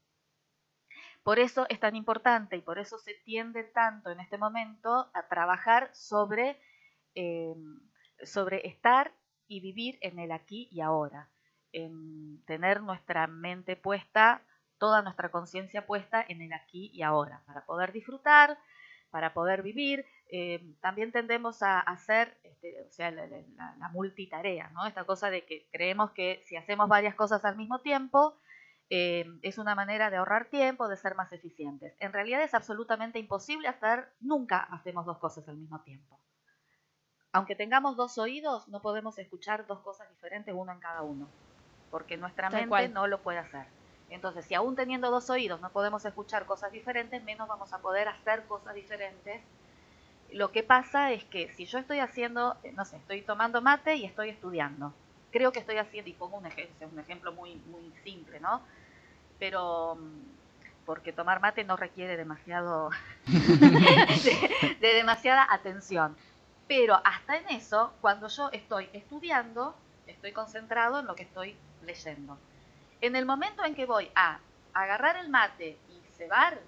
Por 1.22 1.38
eso 1.38 1.66
es 1.68 1.78
tan 1.80 1.96
importante 1.96 2.56
y 2.56 2.62
por 2.62 2.78
eso 2.78 2.98
se 2.98 3.14
tiende 3.14 3.64
tanto 3.64 4.10
en 4.10 4.20
este 4.20 4.38
momento 4.38 5.10
a 5.12 5.28
trabajar 5.28 5.90
sobre, 5.92 6.58
eh, 7.14 7.54
sobre 8.24 8.66
estar 8.66 9.12
y 9.46 9.60
vivir 9.60 9.98
en 10.00 10.18
el 10.18 10.32
aquí 10.32 10.68
y 10.70 10.80
ahora 10.80 11.28
en 11.72 12.42
tener 12.46 12.82
nuestra 12.82 13.26
mente 13.26 13.76
puesta, 13.76 14.42
toda 14.78 15.02
nuestra 15.02 15.30
conciencia 15.30 15.86
puesta 15.86 16.24
en 16.26 16.42
el 16.42 16.52
aquí 16.52 16.90
y 16.92 17.02
ahora, 17.02 17.42
para 17.46 17.64
poder 17.64 17.92
disfrutar, 17.92 18.58
para 19.10 19.34
poder 19.34 19.62
vivir. 19.62 20.06
Eh, 20.32 20.74
también 20.80 21.12
tendemos 21.12 21.62
a 21.62 21.80
hacer 21.80 22.38
este, 22.44 22.80
o 22.82 22.90
sea, 22.90 23.10
la, 23.10 23.88
multitarea, 23.92 24.70
¿no? 24.70 24.86
Esta 24.86 25.04
cosa 25.04 25.30
de 25.30 25.44
que 25.44 25.66
creemos 25.72 26.12
que 26.12 26.42
si 26.46 26.56
hacemos 26.56 26.88
varias 26.88 27.14
cosas 27.14 27.44
al 27.44 27.56
mismo 27.56 27.80
tiempo, 27.80 28.36
eh, 28.90 29.26
es 29.42 29.58
una 29.58 29.74
manera 29.74 30.10
de 30.10 30.16
ahorrar 30.18 30.46
tiempo, 30.46 30.88
de 30.88 30.96
ser 30.96 31.14
más 31.14 31.32
eficientes. 31.32 31.94
En 32.00 32.12
realidad 32.12 32.42
es 32.42 32.54
absolutamente 32.54 33.18
imposible 33.18 33.68
hacer, 33.68 34.12
nunca 34.20 34.58
hacemos 34.58 35.06
dos 35.06 35.18
cosas 35.18 35.48
al 35.48 35.56
mismo 35.56 35.80
tiempo. 35.80 36.18
Aunque 37.32 37.54
tengamos 37.54 37.96
dos 37.96 38.18
oídos, 38.18 38.68
no 38.68 38.82
podemos 38.82 39.18
escuchar 39.18 39.66
dos 39.66 39.80
cosas 39.80 40.08
diferentes, 40.10 40.52
uno 40.54 40.72
en 40.72 40.80
cada 40.80 41.02
uno 41.02 41.28
porque 41.90 42.16
nuestra 42.16 42.50
mente 42.50 42.88
no 42.88 43.06
lo 43.06 43.20
puede 43.20 43.38
hacer. 43.38 43.66
Entonces, 44.08 44.44
si 44.44 44.54
aún 44.54 44.74
teniendo 44.76 45.10
dos 45.10 45.30
oídos 45.30 45.60
no 45.60 45.70
podemos 45.70 46.04
escuchar 46.04 46.46
cosas 46.46 46.72
diferentes, 46.72 47.22
menos 47.22 47.48
vamos 47.48 47.72
a 47.72 47.78
poder 47.78 48.08
hacer 48.08 48.44
cosas 48.44 48.74
diferentes. 48.74 49.40
Lo 50.32 50.52
que 50.52 50.62
pasa 50.62 51.12
es 51.12 51.24
que 51.24 51.52
si 51.54 51.66
yo 51.66 51.78
estoy 51.78 51.98
haciendo, 51.98 52.56
no 52.74 52.84
sé, 52.84 52.96
estoy 52.96 53.22
tomando 53.22 53.60
mate 53.60 53.96
y 53.96 54.04
estoy 54.04 54.30
estudiando, 54.30 54.94
creo 55.30 55.52
que 55.52 55.60
estoy 55.60 55.76
haciendo, 55.76 56.10
y 56.10 56.14
pongo 56.14 56.36
un 56.36 56.46
ejemplo, 56.46 56.88
un 56.92 56.98
ejemplo 56.98 57.32
muy, 57.32 57.56
muy 57.66 57.92
simple, 58.04 58.40
¿no? 58.40 58.60
Pero 59.38 59.96
mm, 59.96 60.84
porque 60.84 61.12
tomar 61.12 61.40
mate 61.40 61.64
no 61.64 61.76
requiere 61.76 62.16
demasiado 62.16 62.90
de 64.80 64.94
demasiada 64.94 65.46
atención. 65.50 66.16
Pero 66.66 67.00
hasta 67.04 67.36
en 67.36 67.48
eso, 67.50 67.92
cuando 68.00 68.28
yo 68.28 68.48
estoy 68.52 68.88
estudiando, 68.92 69.74
estoy 70.06 70.32
concentrado 70.32 71.00
en 71.00 71.06
lo 71.06 71.16
que 71.16 71.24
estoy 71.24 71.56
leyendo. 71.82 72.38
En 73.00 73.16
el 73.16 73.26
momento 73.26 73.64
en 73.64 73.74
que 73.74 73.86
voy 73.86 74.10
a 74.14 74.38
agarrar 74.72 75.16
el 75.16 75.30
mate 75.30 75.78
y 75.88 76.00
cebar, 76.16 76.58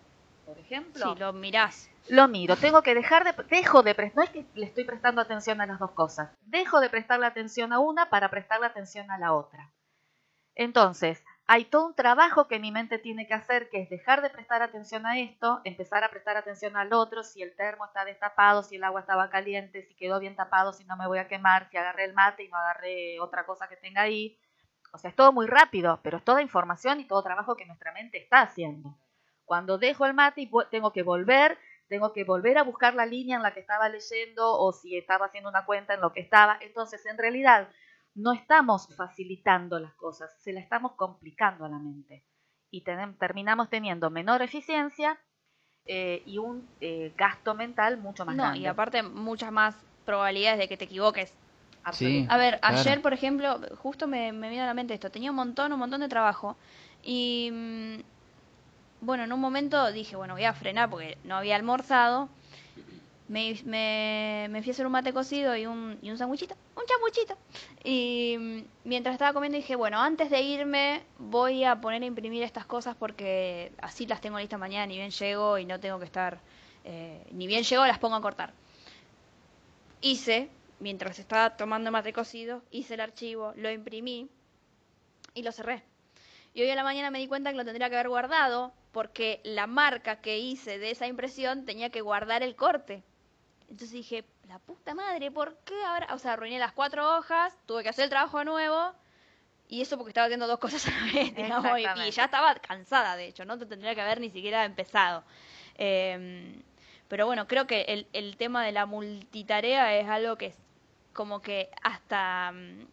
por 0.44 0.58
ejemplo. 0.58 1.12
Si 1.12 1.20
lo 1.20 1.32
mirás. 1.32 1.91
Lo 2.08 2.28
miro. 2.28 2.56
Tengo 2.56 2.82
que 2.82 2.94
dejar 2.94 3.24
de. 3.24 3.42
Dejo 3.44 3.82
de. 3.82 4.12
No 4.14 4.22
es 4.22 4.30
que 4.30 4.44
le 4.54 4.66
estoy 4.66 4.84
prestando 4.84 5.20
atención 5.20 5.60
a 5.60 5.66
las 5.66 5.78
dos 5.78 5.92
cosas. 5.92 6.30
Dejo 6.42 6.80
de 6.80 6.90
prestarle 6.90 7.26
atención 7.26 7.72
a 7.72 7.78
una 7.78 8.10
para 8.10 8.28
prestarle 8.28 8.66
atención 8.66 9.10
a 9.10 9.18
la 9.18 9.32
otra. 9.32 9.70
Entonces, 10.54 11.22
hay 11.46 11.64
todo 11.64 11.86
un 11.86 11.94
trabajo 11.94 12.46
que 12.46 12.58
mi 12.58 12.70
mente 12.70 12.98
tiene 12.98 13.26
que 13.26 13.34
hacer, 13.34 13.68
que 13.70 13.82
es 13.82 13.90
dejar 13.90 14.22
de 14.22 14.30
prestar 14.30 14.62
atención 14.62 15.06
a 15.06 15.18
esto, 15.18 15.60
empezar 15.64 16.04
a 16.04 16.10
prestar 16.10 16.36
atención 16.36 16.76
al 16.76 16.92
otro, 16.92 17.22
si 17.22 17.42
el 17.42 17.54
termo 17.56 17.86
está 17.86 18.04
destapado, 18.04 18.62
si 18.62 18.76
el 18.76 18.84
agua 18.84 19.00
estaba 19.00 19.30
caliente, 19.30 19.82
si 19.82 19.94
quedó 19.94 20.20
bien 20.20 20.36
tapado, 20.36 20.72
si 20.72 20.84
no 20.84 20.96
me 20.96 21.06
voy 21.06 21.18
a 21.18 21.28
quemar, 21.28 21.68
si 21.70 21.76
agarré 21.76 22.04
el 22.04 22.14
mate 22.14 22.44
y 22.44 22.48
no 22.48 22.56
agarré 22.56 23.18
otra 23.20 23.44
cosa 23.44 23.68
que 23.68 23.76
tenga 23.76 24.02
ahí, 24.02 24.38
o 24.92 24.98
sea, 24.98 25.08
es 25.10 25.16
todo 25.16 25.32
muy 25.32 25.46
rápido, 25.46 26.00
pero 26.02 26.18
es 26.18 26.24
toda 26.24 26.42
información 26.42 27.00
y 27.00 27.06
todo 27.06 27.22
trabajo 27.22 27.56
que 27.56 27.64
nuestra 27.64 27.92
mente 27.92 28.22
está 28.22 28.42
haciendo. 28.42 28.94
Cuando 29.46 29.78
dejo 29.78 30.06
el 30.06 30.14
mate 30.14 30.42
y 30.42 30.50
tengo 30.70 30.92
que 30.92 31.02
volver, 31.02 31.58
tengo 31.92 32.14
que 32.14 32.24
volver 32.24 32.56
a 32.56 32.62
buscar 32.62 32.94
la 32.94 33.04
línea 33.04 33.36
en 33.36 33.42
la 33.42 33.52
que 33.52 33.60
estaba 33.60 33.86
leyendo 33.90 34.58
o 34.58 34.72
si 34.72 34.96
estaba 34.96 35.26
haciendo 35.26 35.50
una 35.50 35.66
cuenta 35.66 35.92
en 35.92 36.00
lo 36.00 36.10
que 36.10 36.20
estaba. 36.20 36.56
Entonces, 36.62 37.04
en 37.04 37.18
realidad, 37.18 37.68
no 38.14 38.32
estamos 38.32 38.88
facilitando 38.96 39.78
las 39.78 39.92
cosas, 39.92 40.34
se 40.40 40.54
la 40.54 40.60
estamos 40.60 40.92
complicando 40.92 41.66
a 41.66 41.68
la 41.68 41.78
mente. 41.78 42.24
Y 42.70 42.82
terminamos 43.18 43.68
teniendo 43.68 44.08
menor 44.08 44.40
eficiencia 44.40 45.18
eh, 45.84 46.22
y 46.24 46.38
un 46.38 46.66
eh, 46.80 47.12
gasto 47.14 47.54
mental 47.54 47.98
mucho 47.98 48.24
más 48.24 48.36
grande. 48.36 48.60
y 48.60 48.66
aparte 48.66 49.02
muchas 49.02 49.52
más 49.52 49.76
probabilidades 50.06 50.60
de 50.60 50.68
que 50.68 50.78
te 50.78 50.86
equivoques 50.86 51.34
a 51.84 52.36
ver, 52.38 52.58
ayer, 52.62 53.02
por 53.02 53.12
ejemplo, 53.12 53.60
justo 53.82 54.06
me, 54.06 54.32
me 54.32 54.48
vino 54.48 54.62
a 54.62 54.66
la 54.66 54.72
mente 54.72 54.94
esto. 54.94 55.10
Tenía 55.10 55.30
un 55.30 55.36
montón, 55.36 55.74
un 55.74 55.78
montón 55.78 56.00
de 56.00 56.08
trabajo. 56.08 56.56
Y 57.02 57.50
mm, 57.52 57.96
bueno, 59.02 59.24
en 59.24 59.32
un 59.32 59.40
momento 59.40 59.90
dije, 59.90 60.14
bueno, 60.14 60.34
voy 60.34 60.44
a 60.44 60.54
frenar 60.54 60.88
porque 60.88 61.18
no 61.24 61.36
había 61.36 61.56
almorzado. 61.56 62.28
Me, 63.28 63.58
me, 63.64 64.60
fui 64.62 64.70
a 64.70 64.72
hacer 64.72 64.86
un 64.86 64.92
mate 64.92 65.12
cocido 65.12 65.56
y 65.56 65.66
un, 65.66 65.98
y 66.02 66.10
un 66.10 66.18
sanguchito, 66.18 66.54
un 66.76 66.84
chamuchito. 66.86 67.36
Y 67.82 68.64
mientras 68.84 69.14
estaba 69.14 69.32
comiendo 69.32 69.56
dije, 69.56 69.74
bueno, 69.74 70.00
antes 70.00 70.30
de 70.30 70.40
irme 70.42 71.02
voy 71.18 71.64
a 71.64 71.80
poner 71.80 72.02
a 72.02 72.06
imprimir 72.06 72.44
estas 72.44 72.64
cosas 72.64 72.94
porque 72.94 73.72
así 73.80 74.06
las 74.06 74.20
tengo 74.20 74.38
listas 74.38 74.60
mañana, 74.60 74.86
ni 74.86 74.98
bien 74.98 75.10
llego 75.10 75.58
y 75.58 75.64
no 75.64 75.80
tengo 75.80 75.98
que 75.98 76.04
estar, 76.04 76.38
eh, 76.84 77.26
ni 77.32 77.48
bien 77.48 77.64
llego 77.64 77.84
las 77.86 77.98
pongo 77.98 78.14
a 78.14 78.22
cortar. 78.22 78.52
Hice, 80.00 80.48
mientras 80.78 81.18
estaba 81.18 81.56
tomando 81.56 81.90
mate 81.90 82.12
cocido, 82.12 82.62
hice 82.70 82.94
el 82.94 83.00
archivo, 83.00 83.52
lo 83.56 83.68
imprimí 83.70 84.28
y 85.34 85.42
lo 85.42 85.50
cerré. 85.50 85.82
Y 86.54 86.62
hoy 86.62 86.70
a 86.70 86.76
la 86.76 86.84
mañana 86.84 87.10
me 87.10 87.18
di 87.18 87.26
cuenta 87.26 87.50
que 87.50 87.56
lo 87.56 87.64
tendría 87.64 87.88
que 87.88 87.96
haber 87.96 88.08
guardado 88.08 88.72
porque 88.92 89.40
la 89.44 89.66
marca 89.66 90.20
que 90.20 90.38
hice 90.38 90.78
de 90.78 90.90
esa 90.90 91.06
impresión 91.06 91.64
tenía 91.64 91.90
que 91.90 92.02
guardar 92.02 92.42
el 92.42 92.54
corte. 92.54 93.02
Entonces 93.62 93.92
dije, 93.92 94.24
la 94.48 94.58
puta 94.58 94.94
madre, 94.94 95.30
¿por 95.30 95.56
qué 95.64 95.82
ahora? 95.84 96.14
O 96.14 96.18
sea, 96.18 96.34
arruiné 96.34 96.58
las 96.58 96.72
cuatro 96.72 97.16
hojas, 97.16 97.56
tuve 97.66 97.82
que 97.82 97.88
hacer 97.88 98.04
el 98.04 98.10
trabajo 98.10 98.38
de 98.38 98.44
nuevo. 98.44 98.92
Y 99.68 99.80
eso 99.80 99.96
porque 99.96 100.10
estaba 100.10 100.26
haciendo 100.26 100.46
dos 100.46 100.58
cosas 100.58 100.86
a 100.86 100.90
la 100.90 101.12
vez, 101.12 101.34
digamos, 101.36 101.78
y, 101.78 102.10
ya 102.10 102.26
estaba 102.26 102.54
cansada, 102.56 103.16
de 103.16 103.28
hecho, 103.28 103.46
no 103.46 103.58
te 103.58 103.64
tendría 103.64 103.94
que 103.94 104.02
haber 104.02 104.20
ni 104.20 104.28
siquiera 104.28 104.66
empezado. 104.66 105.24
Em, 105.76 106.62
pero 107.08 107.24
bueno, 107.24 107.48
creo 107.48 107.66
que 107.66 107.82
el, 107.82 108.06
el 108.12 108.36
tema 108.36 108.64
de 108.64 108.72
la 108.72 108.84
multitarea 108.84 109.96
es 109.96 110.06
algo 110.08 110.36
que 110.36 110.52
como 111.14 111.40
que 111.40 111.70
hasta 111.82 112.52
mm, 112.52 112.86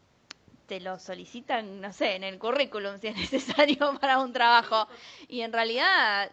te 0.70 0.80
lo 0.80 1.00
solicitan, 1.00 1.82
no 1.82 1.92
sé, 1.92 2.16
en 2.16 2.24
el 2.24 2.38
currículum 2.38 3.00
si 3.02 3.08
es 3.08 3.18
necesario 3.18 3.78
para 4.00 4.20
un 4.20 4.32
trabajo. 4.32 4.88
Y 5.28 5.42
en 5.42 5.52
realidad 5.52 6.32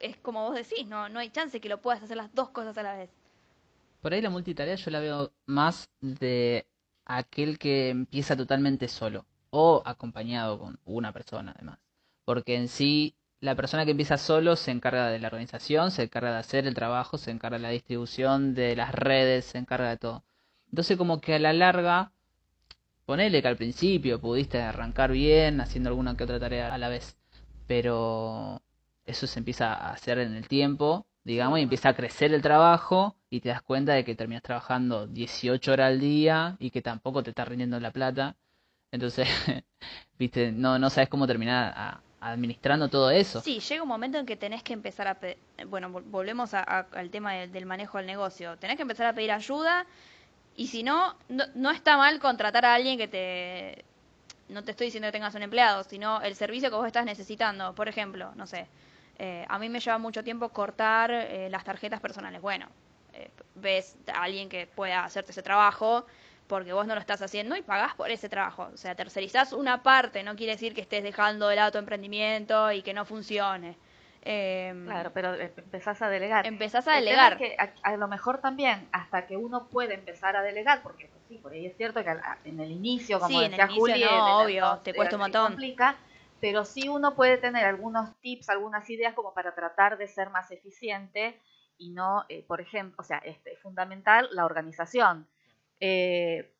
es 0.00 0.16
como 0.16 0.42
vos 0.42 0.56
decís, 0.56 0.86
no, 0.88 1.08
no 1.08 1.20
hay 1.20 1.30
chance 1.30 1.60
que 1.60 1.68
lo 1.68 1.80
puedas 1.80 2.02
hacer 2.02 2.16
las 2.16 2.34
dos 2.34 2.50
cosas 2.50 2.76
a 2.76 2.82
la 2.82 2.96
vez. 2.96 3.10
Por 4.02 4.12
ahí 4.12 4.20
la 4.20 4.28
multitarea 4.28 4.74
yo 4.74 4.90
la 4.90 4.98
veo 4.98 5.32
más 5.46 5.88
de 6.00 6.66
aquel 7.06 7.58
que 7.58 7.90
empieza 7.90 8.36
totalmente 8.36 8.88
solo 8.88 9.24
o 9.50 9.82
acompañado 9.86 10.58
con 10.58 10.80
una 10.84 11.12
persona 11.12 11.52
además. 11.56 11.78
Porque 12.24 12.56
en 12.56 12.66
sí 12.66 13.14
la 13.38 13.54
persona 13.54 13.84
que 13.84 13.92
empieza 13.92 14.18
solo 14.18 14.56
se 14.56 14.72
encarga 14.72 15.10
de 15.10 15.20
la 15.20 15.28
organización, 15.28 15.92
se 15.92 16.02
encarga 16.02 16.32
de 16.32 16.38
hacer 16.38 16.66
el 16.66 16.74
trabajo, 16.74 17.18
se 17.18 17.30
encarga 17.30 17.58
de 17.58 17.62
la 17.62 17.70
distribución 17.70 18.54
de 18.54 18.74
las 18.74 18.92
redes, 18.92 19.44
se 19.44 19.58
encarga 19.58 19.90
de 19.90 19.98
todo. 19.98 20.24
Entonces 20.70 20.98
como 20.98 21.20
que 21.20 21.34
a 21.36 21.38
la 21.38 21.52
larga, 21.52 22.10
ponele 23.06 23.42
que 23.42 23.48
al 23.48 23.56
principio 23.56 24.20
pudiste 24.20 24.60
arrancar 24.60 25.12
bien 25.12 25.60
haciendo 25.60 25.90
alguna 25.90 26.16
que 26.16 26.24
otra 26.24 26.40
tarea 26.40 26.72
a 26.74 26.78
la 26.78 26.88
vez, 26.88 27.16
pero 27.66 28.62
eso 29.06 29.26
se 29.26 29.38
empieza 29.38 29.74
a 29.74 29.92
hacer 29.92 30.18
en 30.18 30.34
el 30.34 30.48
tiempo, 30.48 31.06
digamos, 31.24 31.58
y 31.58 31.62
empieza 31.62 31.90
a 31.90 31.94
crecer 31.94 32.32
el 32.32 32.42
trabajo 32.42 33.16
y 33.30 33.40
te 33.40 33.50
das 33.50 33.62
cuenta 33.62 33.92
de 33.92 34.04
que 34.04 34.14
terminas 34.14 34.42
trabajando 34.42 35.06
18 35.06 35.72
horas 35.72 35.88
al 35.88 36.00
día 36.00 36.56
y 36.58 36.70
que 36.70 36.82
tampoco 36.82 37.22
te 37.22 37.30
está 37.30 37.44
rindiendo 37.44 37.78
la 37.80 37.90
plata. 37.90 38.36
Entonces, 38.90 39.28
viste, 40.18 40.52
no, 40.52 40.78
no 40.78 40.90
sabes 40.90 41.08
cómo 41.08 41.26
terminar 41.26 42.00
administrando 42.20 42.88
todo 42.88 43.10
eso. 43.10 43.40
Sí, 43.40 43.60
llega 43.60 43.82
un 43.82 43.88
momento 43.88 44.18
en 44.18 44.24
que 44.24 44.36
tenés 44.36 44.62
que 44.62 44.72
empezar 44.72 45.08
a... 45.08 45.18
Bueno, 45.66 45.90
volvemos 45.90 46.54
al 46.54 47.10
tema 47.10 47.34
del 47.34 47.66
manejo 47.66 47.98
del 47.98 48.06
negocio. 48.06 48.56
Tenés 48.56 48.76
que 48.76 48.82
empezar 48.82 49.06
a 49.06 49.12
pedir 49.12 49.32
ayuda 49.32 49.86
y 50.56 50.68
si 50.68 50.82
no, 50.82 51.16
no, 51.28 51.70
está 51.70 51.96
mal 51.96 52.18
contratar 52.20 52.64
a 52.64 52.74
alguien 52.74 52.98
que 52.98 53.08
te... 53.08 53.84
No 54.48 54.62
te 54.62 54.72
estoy 54.72 54.86
diciendo 54.88 55.08
que 55.08 55.12
tengas 55.12 55.34
un 55.34 55.42
empleado, 55.42 55.84
sino 55.84 56.20
el 56.20 56.36
servicio 56.36 56.70
que 56.70 56.76
vos 56.76 56.86
estás 56.86 57.06
necesitando. 57.06 57.74
Por 57.74 57.88
ejemplo, 57.88 58.32
no 58.36 58.46
sé, 58.46 58.68
eh, 59.18 59.44
a 59.48 59.58
mí 59.58 59.68
me 59.68 59.80
lleva 59.80 59.98
mucho 59.98 60.22
tiempo 60.22 60.50
cortar 60.50 61.10
eh, 61.10 61.48
las 61.50 61.64
tarjetas 61.64 62.00
personales. 62.00 62.42
Bueno, 62.42 62.68
eh, 63.14 63.30
ves 63.54 63.96
a 64.12 64.22
alguien 64.22 64.48
que 64.48 64.66
pueda 64.66 65.04
hacerte 65.04 65.32
ese 65.32 65.42
trabajo 65.42 66.06
porque 66.46 66.72
vos 66.72 66.86
no 66.86 66.94
lo 66.94 67.00
estás 67.00 67.22
haciendo 67.22 67.56
y 67.56 67.62
pagás 67.62 67.94
por 67.94 68.10
ese 68.10 68.28
trabajo. 68.28 68.70
O 68.72 68.76
sea, 68.76 68.94
tercerizás 68.94 69.52
una 69.52 69.82
parte, 69.82 70.22
no 70.22 70.36
quiere 70.36 70.52
decir 70.52 70.74
que 70.74 70.82
estés 70.82 71.02
dejando 71.02 71.48
de 71.48 71.56
lado 71.56 71.72
tu 71.72 71.78
emprendimiento 71.78 72.70
y 72.70 72.82
que 72.82 72.92
no 72.92 73.04
funcione. 73.04 73.76
Em, 74.24 74.84
claro, 74.86 75.12
pero 75.12 75.34
em, 75.34 75.50
empezás 75.64 76.00
a 76.02 76.08
delegar. 76.08 76.44
Empezás 76.46 76.86
a 76.88 76.96
delegar. 76.96 77.32
es 77.34 77.38
que 77.38 77.56
a, 77.58 77.74
a 77.92 77.96
lo 77.96 78.08
mejor 78.08 78.40
también, 78.40 78.88
hasta 78.92 79.26
que 79.26 79.36
uno 79.36 79.68
puede 79.70 79.94
empezar 79.94 80.36
a 80.36 80.42
delegar, 80.42 80.82
porque 80.82 81.08
pues, 81.12 81.24
sí, 81.28 81.38
por 81.38 81.52
ahí 81.52 81.66
es 81.66 81.76
cierto 81.76 82.02
que 82.02 82.10
a- 82.10 82.38
en 82.44 82.60
el 82.60 82.70
inicio, 82.70 83.18
como 83.18 83.28
Sí, 83.40 83.44
decía 83.48 83.66
inicio 83.66 83.80
Juli, 83.80 84.00
no, 84.02 84.40
obvio, 84.40 84.80
te 84.82 84.94
cuesta 84.94 85.16
un 85.16 85.22
montón. 85.22 85.50
complica, 85.50 85.96
pero 86.40 86.64
sí 86.64 86.88
uno 86.88 87.14
puede 87.14 87.38
tener 87.38 87.64
algunos 87.66 88.18
tips, 88.20 88.48
algunas 88.50 88.88
ideas 88.90 89.14
como 89.14 89.32
para 89.34 89.54
tratar 89.54 89.96
de 89.98 90.08
ser 90.08 90.30
más 90.30 90.50
eficiente 90.50 91.40
y 91.78 91.90
no, 91.90 92.24
eh, 92.28 92.44
por 92.46 92.60
ejemplo, 92.60 92.96
o 93.00 93.04
sea, 93.04 93.18
este, 93.18 93.52
es 93.54 93.60
fundamental 93.60 94.28
la 94.32 94.44
organización. 94.44 95.28
Eh, 95.80 96.53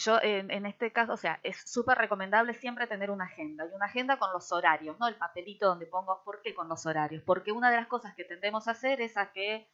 yo 0.00 0.18
en, 0.22 0.66
este 0.66 0.92
caso, 0.92 1.12
o 1.14 1.16
sea, 1.16 1.40
es 1.42 1.56
súper 1.70 1.98
recomendable 1.98 2.54
siempre 2.54 2.86
tener 2.86 3.10
una 3.10 3.24
agenda 3.24 3.66
y 3.66 3.74
una 3.74 3.86
agenda 3.86 4.18
con 4.18 4.32
los 4.32 4.50
horarios, 4.52 4.98
no 4.98 5.08
el 5.08 5.16
papelito 5.16 5.66
donde 5.66 5.86
pongo, 5.86 6.22
¿por 6.24 6.42
qué 6.42 6.54
con 6.54 6.68
los 6.68 6.86
horarios? 6.86 7.22
Porque 7.24 7.52
una 7.52 7.70
de 7.70 7.76
las 7.76 7.86
cosas 7.88 8.14
que 8.14 8.24
tendemos 8.24 8.68
a 8.68 8.72
hacer 8.72 9.00
es 9.00 9.16
a 9.16 9.32
que, 9.32 9.68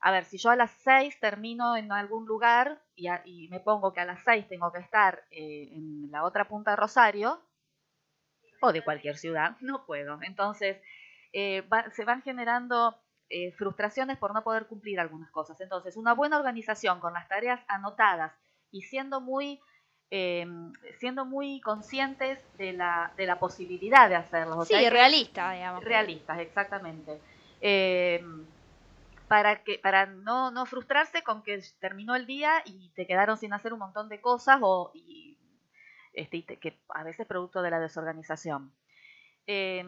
a 0.00 0.10
ver, 0.12 0.24
si 0.24 0.38
yo 0.38 0.50
a 0.50 0.56
las 0.56 0.70
6 0.72 1.18
termino 1.20 1.76
en 1.76 1.92
algún 1.92 2.26
lugar 2.26 2.82
y, 2.94 3.08
a- 3.08 3.22
y 3.24 3.48
me 3.48 3.60
pongo 3.60 3.92
que 3.92 4.00
a 4.00 4.04
las 4.06 4.22
6 4.24 4.48
tengo 4.48 4.72
que 4.72 4.80
estar 4.80 5.24
eh, 5.30 5.68
en 5.72 6.10
la 6.10 6.24
otra 6.24 6.48
punta 6.48 6.72
de 6.72 6.76
Rosario 6.76 7.42
o 8.60 8.72
de 8.72 8.82
cualquier 8.84 9.16
ciudad, 9.16 9.56
no 9.60 9.84
puedo. 9.86 10.18
Entonces, 10.22 10.78
eh, 11.32 11.62
va- 11.62 11.90
se 11.90 12.04
van 12.04 12.22
generando 12.22 12.96
eh, 13.28 13.52
frustraciones 13.52 14.18
por 14.18 14.34
no 14.34 14.42
poder 14.44 14.66
cumplir 14.66 15.00
algunas 15.00 15.30
cosas. 15.30 15.60
Entonces, 15.60 15.96
una 15.96 16.14
buena 16.14 16.36
organización 16.38 17.00
con 17.00 17.14
las 17.14 17.28
tareas 17.28 17.60
anotadas 17.68 18.32
y 18.70 18.82
siendo 18.82 19.20
muy 19.20 19.60
eh, 20.14 20.46
siendo 20.98 21.24
muy 21.24 21.58
conscientes 21.62 22.38
de 22.58 22.74
la, 22.74 23.14
de 23.16 23.24
la 23.24 23.38
posibilidad 23.38 24.10
de 24.10 24.16
hacerlo. 24.16 24.58
O 24.58 24.64
sea, 24.66 24.66
Sí, 24.66 24.74
hay 24.74 24.84
que- 24.84 24.90
realista, 24.90 25.52
digamos. 25.52 25.82
realistas, 25.84 26.38
exactamente. 26.38 27.18
Eh, 27.62 28.22
para 29.26 29.62
que 29.64 29.78
para 29.78 30.04
no, 30.04 30.50
no 30.50 30.66
frustrarse 30.66 31.22
con 31.22 31.42
que 31.42 31.62
terminó 31.80 32.14
el 32.14 32.26
día 32.26 32.62
y 32.66 32.90
te 32.90 33.06
quedaron 33.06 33.38
sin 33.38 33.54
hacer 33.54 33.72
un 33.72 33.78
montón 33.78 34.10
de 34.10 34.20
cosas 34.20 34.58
o 34.60 34.90
y, 34.92 35.38
este, 36.12 36.36
y 36.36 36.42
te- 36.42 36.58
que 36.58 36.78
a 36.90 37.02
veces 37.04 37.26
producto 37.26 37.62
de 37.62 37.70
la 37.70 37.80
desorganización. 37.80 38.70
Eh, 39.46 39.82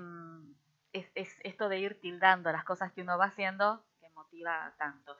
es, 0.95 1.07
es 1.15 1.37
esto 1.43 1.69
de 1.69 1.81
ir 1.81 2.01
tildando 2.01 2.51
las 2.51 2.65
cosas 2.65 2.93
que 2.93 3.03
uno 3.03 3.19
va 3.19 3.27
haciendo 3.27 3.85
que 4.01 4.09
motiva 4.11 4.73
tanto. 4.79 5.15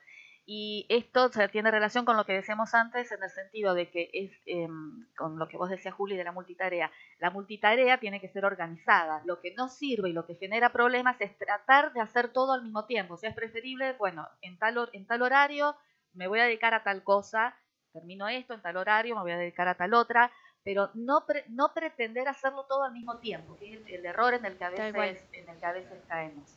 Y 0.47 0.85
esto 0.89 1.25
o 1.25 1.29
sea, 1.29 1.47
tiene 1.47 1.71
relación 1.71 2.05
con 2.05 2.17
lo 2.17 2.25
que 2.25 2.33
decíamos 2.33 2.75
antes 2.75 3.11
en 3.11 3.23
el 3.23 3.31
sentido 3.31 3.73
de 3.73 3.89
que 3.89 4.09
es 4.13 4.31
em, 4.45 5.07
con 5.17 5.39
lo 5.39 5.47
que 5.47 5.57
vos 5.57 5.69
decías, 5.71 5.95
Juli, 5.95 6.15
de 6.15 6.23
la 6.23 6.31
multitarea. 6.31 6.91
La 7.19 7.31
multitarea 7.31 7.99
tiene 7.99 8.21
que 8.21 8.29
ser 8.29 8.45
organizada. 8.45 9.21
Lo 9.25 9.39
que 9.41 9.55
no 9.55 9.69
sirve 9.69 10.09
y 10.09 10.13
lo 10.13 10.27
que 10.27 10.35
genera 10.35 10.71
problemas 10.71 11.19
es 11.19 11.35
tratar 11.37 11.93
de 11.93 12.01
hacer 12.01 12.29
todo 12.31 12.53
al 12.53 12.61
mismo 12.61 12.85
tiempo. 12.85 13.15
O 13.15 13.17
sea, 13.17 13.31
es 13.31 13.35
preferible, 13.35 13.93
bueno, 13.93 14.27
en 14.41 14.57
tal, 14.59 14.87
en 14.93 15.07
tal 15.07 15.23
horario 15.23 15.75
me 16.13 16.27
voy 16.27 16.39
a 16.39 16.45
dedicar 16.45 16.73
a 16.75 16.83
tal 16.83 17.03
cosa, 17.03 17.55
termino 17.91 18.27
esto, 18.27 18.53
en 18.53 18.61
tal 18.61 18.77
horario 18.77 19.15
me 19.15 19.21
voy 19.21 19.31
a 19.31 19.37
dedicar 19.37 19.67
a 19.67 19.75
tal 19.75 19.93
otra, 19.95 20.31
pero 20.63 20.91
no, 20.93 21.25
pre- 21.25 21.45
no 21.49 21.73
pretender 21.73 22.27
hacerlo 22.27 22.65
todo 22.65 22.83
al 22.83 22.91
mismo 22.93 23.17
tiempo, 23.17 23.57
que 23.57 23.73
es 23.73 23.79
el, 23.87 23.95
el 23.95 24.05
error 24.05 24.33
en 24.35 24.45
el 24.45 24.57
que 24.57 24.63
a 24.63 24.69
veces, 24.69 24.93
en 25.33 25.49
el 25.49 25.57
que 25.59 25.65
a 25.65 25.71
veces 25.73 26.03
caemos. 26.07 26.55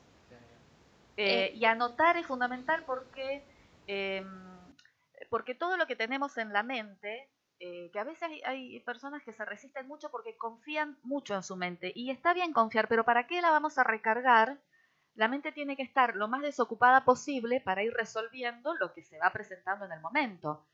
Eh, 1.16 1.52
y 1.54 1.64
anotar 1.64 2.16
es 2.16 2.26
fundamental 2.26 2.84
porque, 2.86 3.42
eh, 3.88 4.24
porque 5.30 5.54
todo 5.54 5.76
lo 5.76 5.86
que 5.86 5.96
tenemos 5.96 6.36
en 6.38 6.52
la 6.52 6.62
mente, 6.62 7.30
eh, 7.58 7.90
que 7.90 7.98
a 7.98 8.04
veces 8.04 8.28
hay, 8.44 8.78
personas 8.80 9.22
que 9.24 9.32
se 9.32 9.44
resisten 9.44 9.88
mucho 9.88 10.10
porque 10.10 10.36
confían 10.36 10.98
mucho 11.02 11.34
en 11.34 11.42
su 11.42 11.56
mente. 11.56 11.90
Y 11.94 12.10
está 12.10 12.34
bien 12.34 12.52
confiar, 12.52 12.86
pero 12.86 13.04
¿para 13.04 13.26
qué 13.26 13.40
la 13.40 13.50
vamos 13.50 13.78
a 13.78 13.84
recargar? 13.84 14.60
La 15.14 15.26
mente 15.26 15.50
tiene 15.50 15.76
que 15.76 15.82
estar 15.82 16.14
lo 16.14 16.28
más 16.28 16.42
desocupada 16.42 17.04
posible 17.04 17.60
para 17.60 17.82
ir 17.82 17.92
resolviendo 17.92 18.76
lo 18.76 18.92
que 18.92 19.02
se 19.02 19.18
va 19.18 19.30
presentando 19.32 19.86
en 19.86 19.92
el 19.92 20.00
momento. 20.00 20.68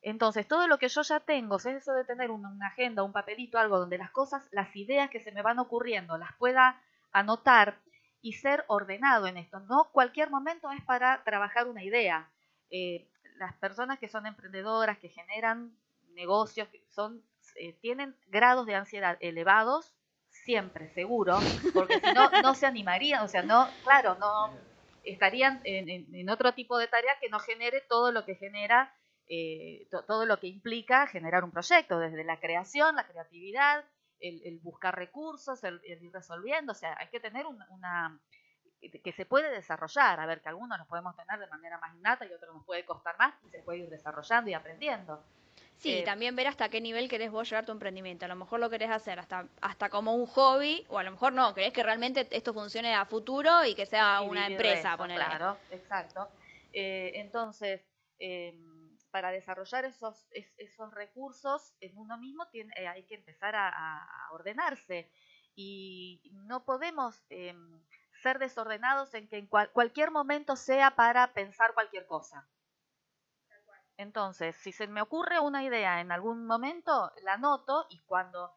Entonces, 0.00 0.48
todo 0.48 0.68
lo 0.68 0.78
que 0.78 0.88
yo 0.88 1.02
ya 1.02 1.20
tengo, 1.20 1.58
sea, 1.58 1.76
eso 1.76 1.92
de 1.92 2.04
tener 2.04 2.30
una 2.30 2.66
agenda, 2.66 3.02
un 3.02 3.12
papelito, 3.12 3.58
algo 3.58 3.78
donde 3.78 3.98
las 3.98 4.10
cosas, 4.10 4.48
las 4.52 4.74
ideas 4.74 5.10
que 5.10 5.20
se 5.20 5.32
me 5.32 5.42
van 5.42 5.58
ocurriendo, 5.58 6.16
las 6.16 6.34
pueda 6.36 6.80
anotar 7.12 7.78
y 8.22 8.34
ser 8.34 8.64
ordenado 8.68 9.26
en 9.26 9.36
esto. 9.36 9.60
No 9.60 9.90
cualquier 9.92 10.30
momento 10.30 10.70
es 10.72 10.82
para 10.84 11.22
trabajar 11.24 11.68
una 11.68 11.84
idea. 11.84 12.30
Eh, 12.72 13.06
las 13.36 13.54
personas 13.58 13.98
que 14.00 14.08
son 14.08 14.26
emprendedoras, 14.26 14.98
que 14.98 15.10
generan 15.10 15.76
negocios, 16.14 16.68
que 16.68 16.82
son, 16.90 17.22
eh, 17.56 17.74
tienen 17.80 18.16
grados 18.28 18.66
de 18.66 18.74
ansiedad 18.74 19.18
elevados, 19.20 19.92
siempre, 20.30 20.88
seguro, 20.94 21.38
porque 21.74 22.00
si 22.00 22.10
no, 22.12 22.30
no 22.42 22.54
se 22.54 22.66
animarían, 22.66 23.22
o 23.22 23.28
sea, 23.28 23.42
no, 23.42 23.68
claro, 23.84 24.16
no 24.16 24.58
estarían 25.04 25.60
en, 25.64 25.88
en- 26.14 26.30
otro 26.30 26.54
tipo 26.54 26.78
de 26.78 26.88
tarea 26.88 27.12
que 27.20 27.28
no 27.28 27.38
genere 27.40 27.82
todo 27.88 28.10
lo 28.12 28.24
que 28.24 28.36
genera, 28.36 28.94
eh, 29.28 29.86
to- 29.90 30.04
todo 30.04 30.26
lo 30.26 30.40
que 30.40 30.46
implica 30.48 31.06
generar 31.06 31.44
un 31.44 31.50
proyecto, 31.52 31.98
desde 31.98 32.24
la 32.24 32.40
creación, 32.40 32.96
la 32.96 33.06
creatividad, 33.06 33.84
el, 34.20 34.40
el 34.46 34.58
buscar 34.60 34.96
recursos, 34.96 35.62
el, 35.64 35.80
el 35.86 36.02
ir 36.04 36.12
resolviendo, 36.12 36.72
o 36.72 36.76
sea, 36.76 36.96
hay 36.98 37.08
que 37.08 37.20
tener 37.20 37.46
un- 37.46 37.62
una 37.70 38.20
que 38.90 39.12
se 39.12 39.26
puede 39.26 39.50
desarrollar, 39.50 40.20
a 40.20 40.26
ver, 40.26 40.40
que 40.40 40.48
algunos 40.48 40.78
los 40.78 40.88
podemos 40.88 41.16
tener 41.16 41.38
de 41.38 41.46
manera 41.46 41.78
más 41.78 41.94
innata 41.94 42.26
y 42.26 42.32
otros 42.32 42.54
nos 42.54 42.64
puede 42.64 42.84
costar 42.84 43.16
más, 43.18 43.34
y 43.44 43.50
se 43.50 43.60
puede 43.60 43.78
ir 43.80 43.88
desarrollando 43.88 44.50
y 44.50 44.54
aprendiendo. 44.54 45.24
Sí, 45.76 45.90
Eh, 45.94 46.04
también 46.04 46.36
ver 46.36 46.46
hasta 46.46 46.68
qué 46.68 46.80
nivel 46.80 47.08
querés 47.08 47.30
vos 47.30 47.48
llevar 47.48 47.66
tu 47.66 47.72
emprendimiento. 47.72 48.24
A 48.24 48.28
lo 48.28 48.36
mejor 48.36 48.60
lo 48.60 48.70
querés 48.70 48.90
hacer 48.90 49.18
hasta, 49.18 49.48
hasta 49.60 49.88
como 49.88 50.14
un 50.14 50.26
hobby, 50.26 50.86
o 50.88 50.98
a 50.98 51.02
lo 51.02 51.10
mejor 51.10 51.32
no, 51.32 51.52
querés 51.54 51.72
que 51.72 51.82
realmente 51.82 52.26
esto 52.30 52.54
funcione 52.54 52.94
a 52.94 53.04
futuro 53.04 53.64
y 53.64 53.74
que 53.74 53.84
sea 53.84 54.20
y 54.22 54.28
una 54.28 54.46
empresa, 54.46 54.96
ponele. 54.96 55.24
Claro, 55.24 55.58
exacto. 55.70 56.28
Eh, 56.72 57.12
entonces, 57.16 57.82
eh, 58.18 58.56
para 59.10 59.30
desarrollar 59.32 59.84
esos, 59.84 60.26
es- 60.30 60.54
esos 60.56 60.94
recursos 60.94 61.74
en 61.80 61.98
uno 61.98 62.16
mismo 62.16 62.46
tiene, 62.48 62.72
eh, 62.76 62.86
hay 62.86 63.04
que 63.04 63.16
empezar 63.16 63.54
a, 63.56 64.06
ordenarse 64.32 65.10
y 65.54 66.22
no 66.32 66.64
podemos 66.64 67.22
eh, 67.28 67.54
ser 68.22 68.38
desordenados 68.38 69.12
en 69.14 69.28
que 69.28 69.38
en 69.38 69.46
cual- 69.46 69.70
cualquier 69.72 70.10
momento 70.10 70.56
sea 70.56 70.92
para 70.92 71.32
pensar 71.32 71.74
cualquier 71.74 72.06
cosa. 72.06 72.48
Entonces, 73.96 74.56
si 74.56 74.72
se 74.72 74.86
me 74.86 75.02
ocurre 75.02 75.38
una 75.38 75.62
idea 75.62 76.00
en 76.00 76.12
algún 76.12 76.46
momento, 76.46 77.12
la 77.22 77.34
anoto 77.34 77.86
y 77.90 78.00
cuando 78.00 78.52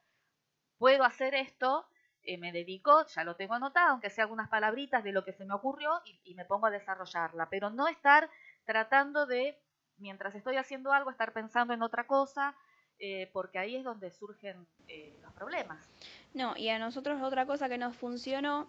puedo 0.78 1.04
hacer 1.04 1.36
esto, 1.36 1.86
eh, 2.24 2.38
me 2.38 2.52
dedico, 2.52 3.06
ya 3.08 3.24
lo 3.24 3.36
tengo 3.36 3.54
anotado, 3.54 3.92
aunque 3.92 4.10
sea 4.10 4.24
algunas 4.24 4.50
palabritas 4.50 5.04
de 5.04 5.12
lo 5.12 5.24
que 5.24 5.34
se 5.34 5.46
me 5.46 5.54
ocurrió 5.54 6.02
y, 6.24 6.34
me 6.34 6.46
pongo 6.46 6.66
a 6.66 6.72
desarrollarla, 6.72 7.50
pero 7.50 7.70
no 7.70 7.88
estar 7.88 8.30
tratando 8.66 9.26
de, 9.28 9.62
mientras 9.98 10.34
estoy 10.34 10.58
haciendo 10.58 10.92
algo, 10.92 11.12
estar 11.12 11.34
pensando 11.34 11.74
en 11.74 11.84
otra 11.84 12.08
cosa, 12.08 12.56
eh, 12.98 13.30
porque 13.32 13.60
ahí 13.60 13.76
es 13.76 13.84
donde 13.84 14.10
surgen 14.10 14.68
eh, 14.88 15.20
los 15.22 15.32
problemas. 15.34 15.88
No, 16.34 16.58
y 16.58 16.70
a 16.70 16.80
nosotros 16.80 17.22
otra 17.22 17.46
cosa 17.46 17.70
que 17.70 17.78
nos 17.78 17.96
funcionó, 17.96 18.68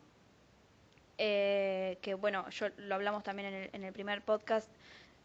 eh, 1.18 1.98
que 2.02 2.14
bueno, 2.14 2.48
yo 2.50 2.66
lo 2.76 2.94
hablamos 2.94 3.22
también 3.22 3.48
en 3.48 3.55
el, 3.55 3.70
en 3.72 3.85
el 3.85 3.92
primer 3.92 4.22
podcast, 4.22 4.70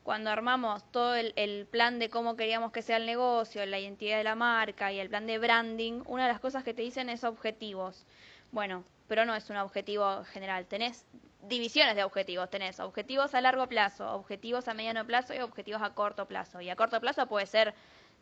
cuando 0.03 0.31
armamos 0.31 0.83
todo 0.91 1.15
el, 1.15 1.67
plan 1.69 1.99
de 1.99 2.09
cómo 2.09 2.35
queríamos 2.35 2.71
que 2.71 2.81
sea 2.81 2.97
el 2.97 3.05
negocio, 3.05 3.65
la 3.65 3.79
identidad 3.79 4.17
de 4.17 4.23
la 4.23 4.35
marca 4.35 4.91
y 4.91 4.99
el 4.99 5.09
plan 5.09 5.27
de 5.27 5.37
branding, 5.37 6.01
una 6.07 6.23
de 6.23 6.31
las 6.31 6.39
cosas 6.39 6.63
que 6.63 6.73
te 6.73 6.81
dicen 6.81 7.09
es 7.09 7.23
objetivos. 7.23 8.05
Bueno, 8.51 8.83
pero 9.07 9.25
no 9.25 9.35
es 9.35 9.49
un 9.49 9.57
objetivo 9.57 10.23
general, 10.25 10.65
tenés 10.65 11.05
divisiones 11.43 11.95
de 11.95 12.03
objetivos, 12.03 12.49
tenés 12.49 12.79
objetivos 12.79 13.35
a 13.35 13.41
largo 13.41 13.67
plazo, 13.67 14.11
objetivos 14.13 14.67
a 14.67 14.73
mediano 14.73 15.05
plazo 15.05 15.33
y 15.33 15.39
objetivos 15.39 15.81
a 15.81 15.93
corto 15.93 16.25
plazo. 16.27 16.61
Y 16.61 16.69
a 16.69 16.75
corto 16.75 16.99
plazo 16.99 17.27
puede 17.27 17.45
ser 17.45 17.73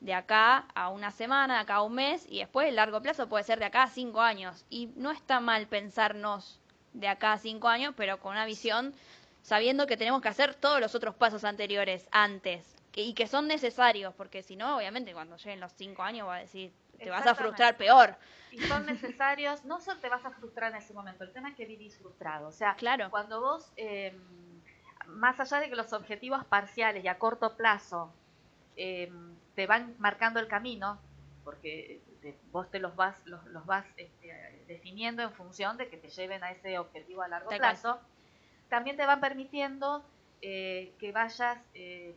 de 0.01 0.13
acá 0.13 0.67
a 0.75 0.89
una 0.89 1.11
semana, 1.11 1.55
de 1.55 1.59
acá 1.61 1.75
a 1.75 1.81
un 1.83 1.95
mes, 1.95 2.25
y 2.29 2.39
después 2.39 2.67
el 2.67 2.75
largo 2.75 3.01
plazo 3.01 3.27
puede 3.27 3.43
ser 3.43 3.59
de 3.59 3.65
acá 3.65 3.83
a 3.83 3.89
cinco 3.89 4.21
años. 4.21 4.65
Y 4.69 4.87
no 4.95 5.11
está 5.11 5.39
mal 5.39 5.67
pensarnos 5.67 6.59
de 6.99 7.07
acá 7.07 7.33
a 7.33 7.37
cinco 7.37 7.67
años, 7.67 7.93
pero 7.95 8.19
con 8.19 8.33
una 8.33 8.45
visión 8.45 8.93
sabiendo 9.41 9.87
que 9.87 9.97
tenemos 9.97 10.21
que 10.21 10.27
hacer 10.27 10.53
todos 10.53 10.79
los 10.81 10.93
otros 10.95 11.15
pasos 11.15 11.43
anteriores 11.43 12.07
antes 12.11 12.75
que, 12.91 13.01
y 13.01 13.13
que 13.13 13.27
son 13.27 13.47
necesarios, 13.47 14.13
porque 14.15 14.43
si 14.43 14.55
no, 14.55 14.77
obviamente, 14.77 15.13
cuando 15.13 15.37
lleguen 15.37 15.59
los 15.59 15.71
cinco 15.73 16.03
años 16.03 16.27
va 16.27 16.35
a 16.35 16.39
decir, 16.39 16.71
te 16.97 17.09
vas 17.09 17.25
a 17.25 17.35
frustrar 17.35 17.77
peor. 17.77 18.15
Y 18.51 18.59
son 18.59 18.85
necesarios, 18.85 19.63
no 19.63 19.79
solo 19.79 19.99
te 19.99 20.09
vas 20.09 20.25
a 20.25 20.31
frustrar 20.31 20.71
en 20.71 20.79
ese 20.79 20.93
momento, 20.93 21.23
el 21.23 21.31
tema 21.31 21.49
es 21.49 21.55
que 21.55 21.65
vivís 21.65 21.95
frustrado. 21.97 22.47
O 22.47 22.51
sea, 22.51 22.75
Claro. 22.75 23.09
cuando 23.09 23.39
vos, 23.39 23.71
eh, 23.77 24.17
más 25.07 25.39
allá 25.39 25.59
de 25.59 25.69
que 25.69 25.75
los 25.75 25.93
objetivos 25.93 26.43
parciales 26.45 27.03
y 27.03 27.07
a 27.07 27.17
corto 27.17 27.55
plazo 27.55 28.11
eh, 28.75 29.11
te 29.55 29.67
van 29.67 29.95
marcando 29.99 30.39
el 30.39 30.47
camino, 30.47 30.99
porque 31.43 32.01
te- 32.21 32.39
vos 32.51 32.69
te 32.71 32.79
los 32.79 32.95
vas, 32.95 33.25
los, 33.25 33.45
los 33.45 33.65
vas 33.65 33.85
este, 33.97 34.63
definiendo 34.67 35.21
en 35.23 35.33
función 35.33 35.77
de 35.77 35.89
que 35.89 35.97
te 35.97 36.09
lleven 36.09 36.43
a 36.43 36.51
ese 36.51 36.77
objetivo 36.79 37.21
a 37.21 37.27
largo 37.27 37.55
plazo, 37.55 37.99
también 38.69 38.97
te 38.97 39.05
van 39.05 39.21
permitiendo 39.21 40.05
eh, 40.41 40.95
que 40.99 41.11
vayas 41.11 41.59
eh, 41.73 42.15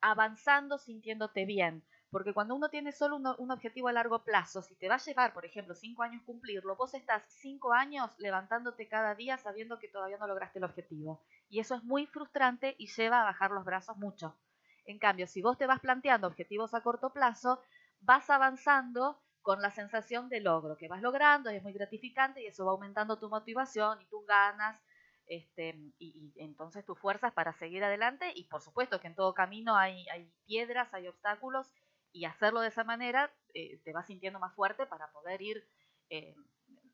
avanzando 0.00 0.78
sintiéndote 0.78 1.44
bien. 1.46 1.84
Porque 2.10 2.32
cuando 2.32 2.54
uno 2.54 2.68
tiene 2.70 2.92
solo 2.92 3.16
uno- 3.16 3.34
un 3.38 3.50
objetivo 3.50 3.88
a 3.88 3.92
largo 3.92 4.22
plazo, 4.24 4.62
si 4.62 4.76
te 4.76 4.88
va 4.88 4.94
a 4.96 4.98
llevar, 4.98 5.34
por 5.34 5.44
ejemplo, 5.44 5.74
cinco 5.74 6.02
años 6.04 6.22
cumplirlo, 6.24 6.76
vos 6.76 6.94
estás 6.94 7.24
cinco 7.40 7.72
años 7.72 8.12
levantándote 8.18 8.88
cada 8.88 9.16
día 9.16 9.36
sabiendo 9.38 9.80
que 9.80 9.88
todavía 9.88 10.18
no 10.18 10.28
lograste 10.28 10.58
el 10.60 10.64
objetivo. 10.64 11.24
Y 11.48 11.58
eso 11.60 11.74
es 11.74 11.82
muy 11.82 12.06
frustrante 12.06 12.76
y 12.78 12.86
lleva 12.86 13.22
a 13.22 13.24
bajar 13.24 13.50
los 13.50 13.64
brazos 13.64 13.96
mucho. 13.96 14.38
En 14.86 14.98
cambio, 15.00 15.26
si 15.26 15.42
vos 15.42 15.58
te 15.58 15.66
vas 15.66 15.80
planteando 15.80 16.28
objetivos 16.28 16.72
a 16.74 16.82
corto 16.82 17.12
plazo, 17.12 17.60
vas 18.00 18.30
avanzando 18.30 19.23
con 19.44 19.60
la 19.60 19.70
sensación 19.70 20.28
de 20.30 20.40
logro, 20.40 20.76
que 20.76 20.88
vas 20.88 21.02
logrando, 21.02 21.50
es 21.50 21.62
muy 21.62 21.74
gratificante 21.74 22.42
y 22.42 22.46
eso 22.46 22.64
va 22.64 22.72
aumentando 22.72 23.18
tu 23.18 23.28
motivación 23.28 24.00
y 24.00 24.06
tus 24.06 24.26
ganas, 24.26 24.80
este, 25.26 25.76
y, 25.98 26.32
y 26.34 26.40
entonces 26.42 26.82
tus 26.84 26.98
fuerzas 26.98 27.30
para 27.34 27.52
seguir 27.52 27.84
adelante. 27.84 28.32
Y 28.34 28.44
por 28.44 28.62
supuesto 28.62 29.00
que 29.00 29.06
en 29.08 29.14
todo 29.14 29.34
camino 29.34 29.76
hay, 29.76 30.08
hay 30.08 30.32
piedras, 30.46 30.92
hay 30.94 31.08
obstáculos, 31.08 31.70
y 32.10 32.24
hacerlo 32.24 32.60
de 32.60 32.68
esa 32.68 32.84
manera 32.84 33.30
eh, 33.52 33.80
te 33.84 33.92
vas 33.92 34.06
sintiendo 34.06 34.38
más 34.38 34.54
fuerte 34.54 34.86
para 34.86 35.10
poder 35.12 35.42
ir 35.42 35.68
eh, 36.08 36.34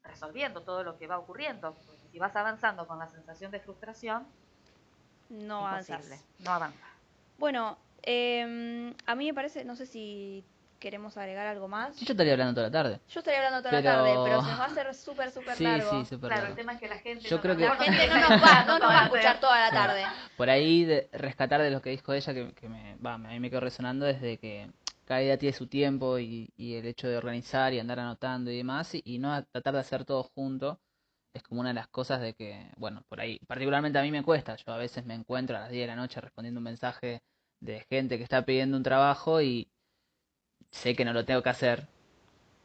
resolviendo 0.02 0.62
todo 0.62 0.82
lo 0.82 0.98
que 0.98 1.06
va 1.06 1.18
ocurriendo. 1.18 1.74
Porque 1.74 2.08
si 2.10 2.18
vas 2.18 2.34
avanzando 2.34 2.88
con 2.88 2.98
la 2.98 3.06
sensación 3.06 3.52
de 3.52 3.60
frustración, 3.60 4.26
No 5.28 5.68
avanzas. 5.68 6.26
no 6.40 6.50
avanzas. 6.50 6.90
Bueno, 7.38 7.78
em, 8.02 8.92
a 9.06 9.14
mí 9.14 9.26
me 9.26 9.34
parece, 9.34 9.64
no 9.64 9.76
sé 9.76 9.86
si 9.86 10.44
queremos 10.81 11.16
agregar 11.16 11.47
algo 11.47 11.69
más. 11.69 11.95
Sí, 11.95 12.05
yo 12.05 12.14
estaría 12.14 12.33
hablando 12.33 12.55
toda 12.55 12.66
la 12.66 12.73
tarde. 12.73 13.01
Yo 13.09 13.21
estaría 13.21 13.38
hablando 13.38 13.61
toda 13.69 13.81
Pero- 13.81 13.90
la 13.90 13.97
tarde, 13.97 14.11
pero 14.25 14.43
se 14.43 14.51
nos 14.51 14.59
va 14.61 14.64
a 14.64 14.66
hacer 14.66 14.95
súper, 14.95 15.31
súper 15.31 15.55
Sí, 15.55 15.62
largo. 15.64 15.90
sí, 15.90 16.05
súper 16.07 16.29
Claro, 16.31 16.35
largo. 16.43 16.49
el 16.49 16.57
tema 16.57 16.73
es 16.73 16.81
que 16.81 16.88
la 16.88 16.99
gente 16.99 17.29
Yo 17.29 17.37
no 17.37 17.43
creo 17.43 17.55
nos 17.55 17.61
que- 17.62 17.69
La 17.69 17.75
va 17.75 17.81
a 17.81 17.85
gente 17.85 18.09
no 18.09 18.21
nos 18.21 18.43
va, 18.43 18.64
no 18.64 18.79
nos 18.81 18.88
va 18.90 19.01
a 19.01 19.05
escuchar 19.05 19.38
toda 19.40 19.61
la 19.61 19.71
tarde. 19.71 20.05
Por 20.37 20.51
ahí 20.51 20.85
de 20.85 21.09
rescatar 21.12 21.62
de 21.62 21.71
lo 21.71 21.81
que 21.81 21.90
dijo 21.90 22.12
ella, 22.12 22.35
que, 22.35 22.53
que 22.55 22.69
me, 22.69 22.97
va, 22.97 23.14
a 23.14 23.19
mí 23.19 23.38
me 23.38 23.51
quedó 23.51 23.61
resonando 23.61 24.07
desde 24.07 24.38
que 24.38 24.71
cada 25.05 25.23
idea 25.23 25.37
tiene 25.38 25.53
su 25.57 25.66
tiempo 25.66 26.19
y, 26.19 26.49
y 26.57 26.75
el 26.75 26.87
hecho 26.87 27.07
de 27.09 27.16
organizar 27.16 27.73
y 27.75 27.79
andar 27.79 28.01
anotando 28.01 28.51
y 28.51 28.57
demás, 28.57 28.95
y, 28.95 29.03
y 29.05 29.19
no 29.19 29.33
a- 29.35 29.43
tratar 29.43 29.75
de 29.75 29.81
hacer 29.81 30.05
todo 30.05 30.23
junto, 30.23 30.81
es 31.35 31.43
como 31.43 31.61
una 31.61 31.71
de 31.71 31.75
las 31.75 31.88
cosas 31.88 32.21
de 32.21 32.35
que, 32.35 32.71
bueno, 32.77 33.03
por 33.09 33.21
ahí, 33.21 33.38
particularmente 33.47 33.99
a 33.99 34.03
mí 34.03 34.11
me 34.11 34.23
cuesta, 34.23 34.57
yo 34.57 34.73
a 34.73 34.77
veces 34.79 35.05
me 35.05 35.14
encuentro 35.14 35.57
a 35.57 35.61
las 35.61 35.71
10 35.71 35.83
de 35.83 35.87
la 35.88 35.97
noche 35.97 36.21
respondiendo 36.21 36.59
un 36.59 36.64
mensaje 36.64 37.23
de 37.61 37.81
gente 37.90 38.16
que 38.16 38.25
está 38.25 38.43
pidiendo 38.43 38.77
un 38.77 38.83
trabajo 38.83 39.40
y 39.43 39.69
sé 40.70 40.94
que 40.94 41.04
no 41.04 41.12
lo 41.12 41.24
tengo 41.24 41.42
que 41.42 41.50
hacer, 41.50 41.87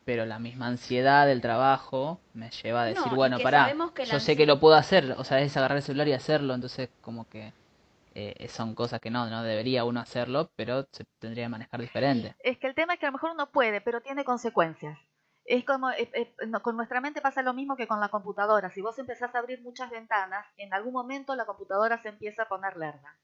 pero 0.06 0.26
la 0.26 0.40
misma 0.40 0.68
ansiedad 0.68 1.26
del 1.26 1.42
trabajo 1.42 2.20
me 2.34 2.52
lleva 2.52 2.84
a 2.84 2.86
decir, 2.86 3.12
No, 3.12 3.16
bueno, 3.16 3.40
pará, 3.40 3.76
yo 4.06 4.20
sé 4.20 4.38
que 4.38 4.46
lo 4.46 4.60
puedo 4.60 4.76
hacer, 4.76 5.16
o 5.18 5.24
sea, 5.24 5.42
es 5.42 5.56
agarrar 5.58 5.78
el 5.78 5.84
celular 5.84 6.08
y 6.08 6.14
hacerlo, 6.14 6.54
entonces 6.54 6.90
como 7.02 7.28
que 7.28 7.54
eh, 8.14 8.48
son 8.48 8.76
cosas 8.76 9.02
que 9.02 9.10
no, 9.10 9.30
no 9.30 9.44
debería 9.44 9.84
uno 9.84 10.00
hacerlo, 10.00 10.50
pero 10.56 10.88
se 10.92 11.04
tendría 11.20 11.46
que 11.46 11.50
manejar 11.50 11.82
diferente. 11.82 12.36
Es 12.40 12.58
que 12.58 12.68
el 12.68 12.76
tema 12.76 12.94
es 12.94 13.00
que 13.00 13.08
a 13.08 13.10
lo 13.10 13.14
mejor 13.14 13.32
uno 13.32 13.48
puede, 13.52 13.82
pero 13.82 14.02
tiene 14.02 14.24
consecuencias. 14.24 14.98
Es 15.44 15.64
como, 15.64 15.92
no, 16.48 16.62
con 16.62 16.76
nuestra 16.76 17.02
mente 17.02 17.22
pasa 17.22 17.44
lo 17.44 17.54
mismo 17.54 17.76
que 17.76 17.88
con 17.88 18.00
la 18.00 18.10
computadora. 18.10 18.72
Si 18.72 18.82
vos 18.82 18.98
empezás 18.98 19.36
a 19.36 19.40
abrir 19.40 19.62
muchas 19.62 19.92
ventanas, 19.92 20.46
en 20.58 20.74
algún 20.74 20.94
momento 20.94 21.36
la 21.36 21.46
computadora 21.46 22.02
se 22.02 22.10
empieza 22.10 22.44
a 22.44 22.48
poner 22.48 22.78
lerda. 22.78 23.16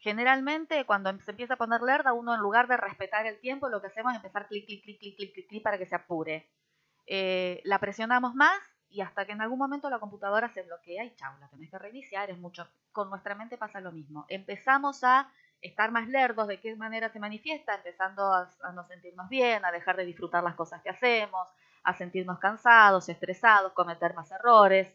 Generalmente, 0.00 0.84
cuando 0.86 1.10
em- 1.10 1.20
se 1.20 1.30
empieza 1.32 1.54
a 1.54 1.58
poner 1.58 1.82
lerda, 1.82 2.12
uno 2.12 2.34
en 2.34 2.40
lugar 2.40 2.66
de 2.68 2.76
respetar 2.76 3.26
el 3.26 3.38
tiempo, 3.40 3.68
lo 3.68 3.80
que 3.80 3.88
hacemos 3.88 4.12
es 4.12 4.16
empezar 4.16 4.48
clic, 4.48 4.66
clic, 4.66 4.82
clic, 4.82 4.98
clic, 4.98 5.16
clic, 5.16 5.34
clic, 5.34 5.48
clic 5.48 5.62
para 5.62 5.78
que 5.78 5.86
se 5.86 5.94
apure. 5.94 6.50
Eh, 7.06 7.60
la 7.64 7.78
presionamos 7.78 8.34
más 8.34 8.58
y 8.88 9.00
hasta 9.02 9.26
que 9.26 9.32
en 9.32 9.40
algún 9.42 9.58
momento 9.58 9.90
la 9.90 9.98
computadora 9.98 10.48
se 10.50 10.62
bloquea 10.62 11.04
y 11.04 11.14
chau, 11.16 11.32
la 11.40 11.48
tenés 11.48 11.70
que 11.70 11.78
reiniciar, 11.78 12.30
es 12.30 12.38
mucho. 12.38 12.68
Con 12.92 13.10
nuestra 13.10 13.34
mente 13.34 13.58
pasa 13.58 13.80
lo 13.80 13.92
mismo. 13.92 14.26
Empezamos 14.28 15.04
a 15.04 15.30
estar 15.60 15.90
más 15.92 16.08
lerdos, 16.08 16.48
¿de 16.48 16.60
qué 16.60 16.74
manera 16.76 17.10
se 17.10 17.20
manifiesta? 17.20 17.74
Empezando 17.74 18.32
a, 18.32 18.48
a 18.62 18.72
no 18.72 18.84
sentirnos 18.86 19.28
bien, 19.28 19.64
a 19.64 19.72
dejar 19.72 19.96
de 19.96 20.06
disfrutar 20.06 20.42
las 20.44 20.54
cosas 20.56 20.82
que 20.82 20.90
hacemos, 20.90 21.48
a 21.84 21.94
sentirnos 21.94 22.38
cansados, 22.38 23.08
estresados, 23.08 23.72
cometer 23.72 24.14
más 24.14 24.30
errores. 24.32 24.94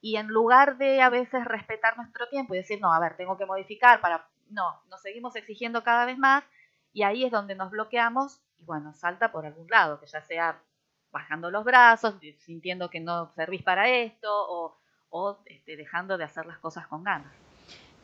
Y 0.00 0.16
en 0.16 0.28
lugar 0.28 0.76
de 0.78 1.00
a 1.02 1.08
veces 1.10 1.44
respetar 1.44 1.96
nuestro 1.96 2.28
tiempo 2.28 2.54
y 2.54 2.58
decir, 2.58 2.80
no, 2.80 2.92
a 2.92 3.00
ver, 3.00 3.16
tengo 3.16 3.36
que 3.38 3.46
modificar 3.46 4.00
para... 4.00 4.28
No, 4.54 4.80
nos 4.88 5.02
seguimos 5.02 5.36
exigiendo 5.36 5.82
cada 5.82 6.06
vez 6.06 6.16
más 6.16 6.44
y 6.92 7.02
ahí 7.02 7.24
es 7.24 7.32
donde 7.32 7.54
nos 7.54 7.70
bloqueamos 7.70 8.40
y 8.58 8.64
bueno, 8.64 8.94
salta 8.94 9.32
por 9.32 9.44
algún 9.44 9.68
lado, 9.68 10.00
que 10.00 10.06
ya 10.06 10.22
sea 10.22 10.62
bajando 11.10 11.50
los 11.50 11.64
brazos, 11.64 12.16
sintiendo 12.38 12.90
que 12.90 13.00
no 13.00 13.32
servís 13.34 13.62
para 13.62 13.88
esto 13.88 14.28
o, 14.32 14.76
o 15.10 15.38
este, 15.46 15.76
dejando 15.76 16.18
de 16.18 16.24
hacer 16.24 16.46
las 16.46 16.58
cosas 16.58 16.86
con 16.86 17.04
ganas. 17.04 17.32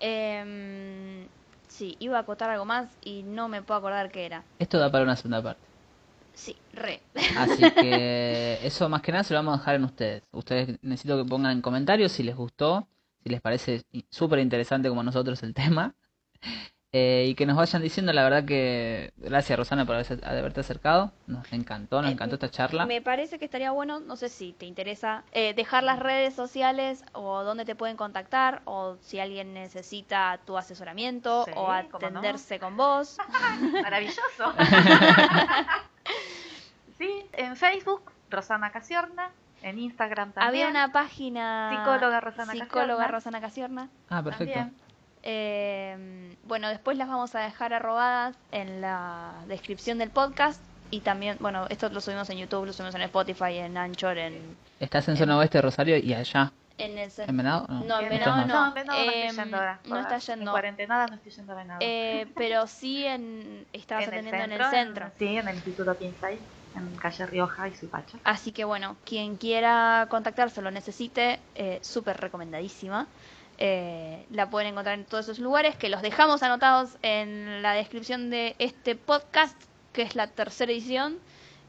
Em, 0.01 1.27
sí, 1.69 1.97
iba 1.99 2.19
a 2.19 2.21
acotar 2.21 2.51
algo 2.51 2.65
más 2.65 2.89
y 3.03 3.23
no 3.23 3.49
me 3.49 3.63
puedo 3.63 3.79
acordar 3.79 4.11
qué 4.11 4.27
era. 4.27 4.45
Esto 4.59 4.79
da 4.79 4.91
para 4.91 5.05
una 5.05 5.17
segunda 5.17 5.43
parte. 5.43 5.63
Sí, 6.35 6.57
re. 6.73 7.01
Así 7.37 7.71
que 7.73 8.59
eso 8.63 8.89
más 8.89 9.03
que 9.03 9.13
nada 9.13 9.25
se 9.25 9.35
lo 9.35 9.41
vamos 9.41 9.55
a 9.55 9.59
dejar 9.59 9.75
en 9.75 9.85
ustedes. 9.85 10.23
Ustedes 10.33 10.79
necesito 10.83 11.23
que 11.23 11.29
pongan 11.29 11.53
en 11.53 11.63
comentarios 11.63 12.13
si 12.13 12.23
les 12.23 12.37
gustó, 12.37 12.89
si 13.23 13.29
les 13.29 13.41
parece 13.41 13.83
súper 14.09 14.39
interesante 14.39 14.89
como 14.89 15.03
a 15.03 15.05
nosotros 15.05 15.43
el 15.43 15.53
tema. 15.53 15.95
Eh, 16.92 17.26
y 17.29 17.37
que 17.37 17.46
nos 17.46 17.57
vayan 17.57 17.83
diciendo, 17.83 18.12
la 18.12 18.24
verdad 18.24 18.44
que 18.44 19.12
gracias 19.16 19.57
Rosana 19.57 19.87
por 19.87 19.94
haberte 19.94 20.59
acercado. 20.61 21.12
Nos 21.29 21.53
encantó, 21.53 22.03
nos 22.03 22.11
Eh, 22.11 22.14
encantó 22.14 22.35
esta 22.35 22.50
charla. 22.50 22.85
Me 22.85 23.00
parece 23.00 23.38
que 23.38 23.44
estaría 23.44 23.70
bueno, 23.70 24.00
no 24.00 24.16
sé 24.16 24.29
si 24.29 24.55
te 24.55 24.66
interesa, 24.66 25.22
eh, 25.31 25.55
dejar 25.55 25.85
las 25.85 26.00
redes 26.00 26.35
sociales 26.35 27.05
o 27.12 27.44
dónde 27.44 27.64
te 27.64 27.76
pueden 27.76 27.96
contactar 27.96 28.62
o 28.64 28.96
si 29.03 29.20
alguien 29.20 29.55
necesita 29.55 30.40
tu 30.44 30.59
asesoramiento 30.59 31.44
Sí, 31.44 31.53
o 31.55 31.68
no. 31.68 31.72
atenderse 31.96 32.59
con 32.59 32.76
vos. 32.76 33.18
Maravilloso. 33.85 34.53
sí, 36.98 37.24
en 37.35 37.55
Facebook, 37.57 38.03
Rosana 38.31 38.72
Casiorna, 38.72 39.31
en 39.62 39.79
Instagram 39.79 40.33
también. 40.33 40.66
Había 40.66 40.68
una 40.68 40.90
página 40.92 41.70
Psicóloga 41.70 42.20
Rosana 42.20 42.53
psicóloga 42.53 42.87
Casiorna. 42.87 43.07
Rosana 43.09 43.40
Casiorna. 43.40 43.88
Ah, 44.09 44.24
perfecto. 44.24 44.55
también. 44.55 44.89
Eh, 45.22 46.35
bueno, 46.44 46.68
después 46.68 46.96
las 46.96 47.09
vamos 47.09 47.35
a 47.35 47.40
dejar 47.40 47.72
arrobadas 47.72 48.37
en 48.52 48.80
la 48.80 49.33
descripción 49.46 49.98
del 49.98 50.11
podcast 50.11 50.61
y 50.90 51.00
también, 51.00 51.37
bueno, 51.40 51.66
esto 51.68 51.88
lo 51.88 52.00
subimos 52.00 52.28
en 52.30 52.38
YouTube, 52.38 52.66
lo 52.66 52.72
subimos 52.72 52.94
en 52.94 53.02
Spotify, 53.02 53.59
en 53.59 53.76
Anchor, 53.76 54.18
en, 54.18 54.56
Estás 54.80 55.09
en 55.09 55.16
zona 55.16 55.37
oeste 55.38 55.59
de 55.59 55.62
Rosario 55.62 55.96
y 55.98 56.14
allá. 56.14 56.52
en 56.78 56.98
el... 56.98 57.11
¿En 57.18 57.37
Venado? 57.37 57.66
No, 57.68 58.00
en 58.00 58.09
Bien, 58.09 58.20
Venado 58.20 58.46
no. 58.46 58.46
no. 58.46 58.66
en 58.68 58.74
Venado 58.74 58.98
no 58.98 59.04
Em, 59.12 59.18
estoy 59.28 59.37
yendo 59.44 59.56
ahora. 59.56 59.78
no 59.85 60.00
está 60.00 60.14
En 60.14 60.20
yendo. 60.20 60.50
cuarentenada 60.50 61.06
no 61.06 61.14
estoy 61.14 61.33
yendo 61.33 61.52
a 61.52 61.56
Venado. 61.56 61.78
Eh, 61.83 62.26
pero 62.35 62.66
sí 62.66 63.04
en, 63.06 63.66
estabas 63.72 64.09
en 64.09 64.14
el 64.14 64.18
atendiendo 64.26 64.64
centro, 64.64 64.64
en 64.64 64.72
el 64.80 64.87
centro. 64.87 65.11
Sí, 65.18 65.37
en 65.37 65.48
el 65.48 65.54
Instituto 65.56 65.94
Pinsay, 65.94 66.38
en 66.74 66.96
calle 66.96 67.26
Rioja 67.26 67.68
y 67.68 67.74
Suipacha. 67.76 68.18
Así 68.24 68.50
que 68.52 68.64
bueno, 68.64 68.96
quien 69.04 69.37
quiera 69.37 70.06
contactarse 70.09 70.62
lo 70.62 70.70
necesite, 70.70 71.38
eh, 71.54 71.78
súper 71.83 72.16
recomendadísima. 72.16 73.06
Eh, 73.62 74.25
la 74.31 74.49
pueden 74.49 74.68
encontrar 74.68 74.99
en 74.99 75.05
todos 75.05 75.27
esos 75.27 75.38
lugares 75.38 75.77
que 75.77 75.90
los 75.90 76.01
dejamos 76.01 76.42
anotados 76.42 76.96
en 77.03 77.61
la 77.61 77.75
descripción 77.75 78.31
de 78.31 78.57
este 78.59 78.96
podcast, 78.96 79.55
que 79.92 80.01
es 80.03 80.16
la 80.16 80.29
tercera 80.29 80.73
edición. 80.73 81.18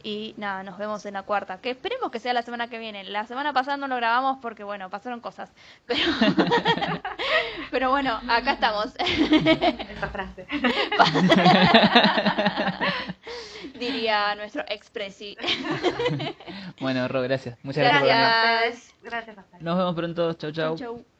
Y 0.04 0.34
nada, 0.38 0.63
nos 0.63 0.80
vemos 0.80 1.06
en 1.06 1.13
la 1.13 1.21
cuarta, 1.23 1.60
que 1.62 1.69
esperemos 1.71 2.10
que 2.10 2.17
sea 2.19 2.34
la 2.34 2.41
semana 2.41 2.69
que 2.69 2.80
viene. 2.80 3.04
La 3.04 3.27
semana 3.27 3.54
pasada 3.54 3.77
no 3.77 3.88
lo 3.88 3.97
grabamos 3.97 4.39
porque, 4.41 4.63
bueno, 4.63 4.89
pasaron 4.89 5.19
cosas. 5.19 5.51
Pero, 5.86 6.01
pero 7.71 7.91
bueno, 7.91 8.19
acá 8.27 8.54
estamos. 8.54 8.95
Esa 8.97 10.08
frase. 10.10 10.47
Diría 13.75 14.34
nuestro 14.36 14.63
expresi. 14.69 15.38
Bueno, 16.80 17.08
Ro, 17.08 17.21
gracias. 17.21 17.58
Muchas 17.63 17.84
gracias 17.84 17.99
por. 17.99 18.08
Gracias. 18.08 18.93
Gracias 19.01 19.38
a 19.38 19.41
ustedes. 19.41 19.63
Nos 19.63 19.77
vemos 19.77 19.95
pronto. 19.95 20.34
Chau, 20.34 20.51
Chau, 20.51 20.54
chau. 20.75 20.75
chau. 20.75 21.12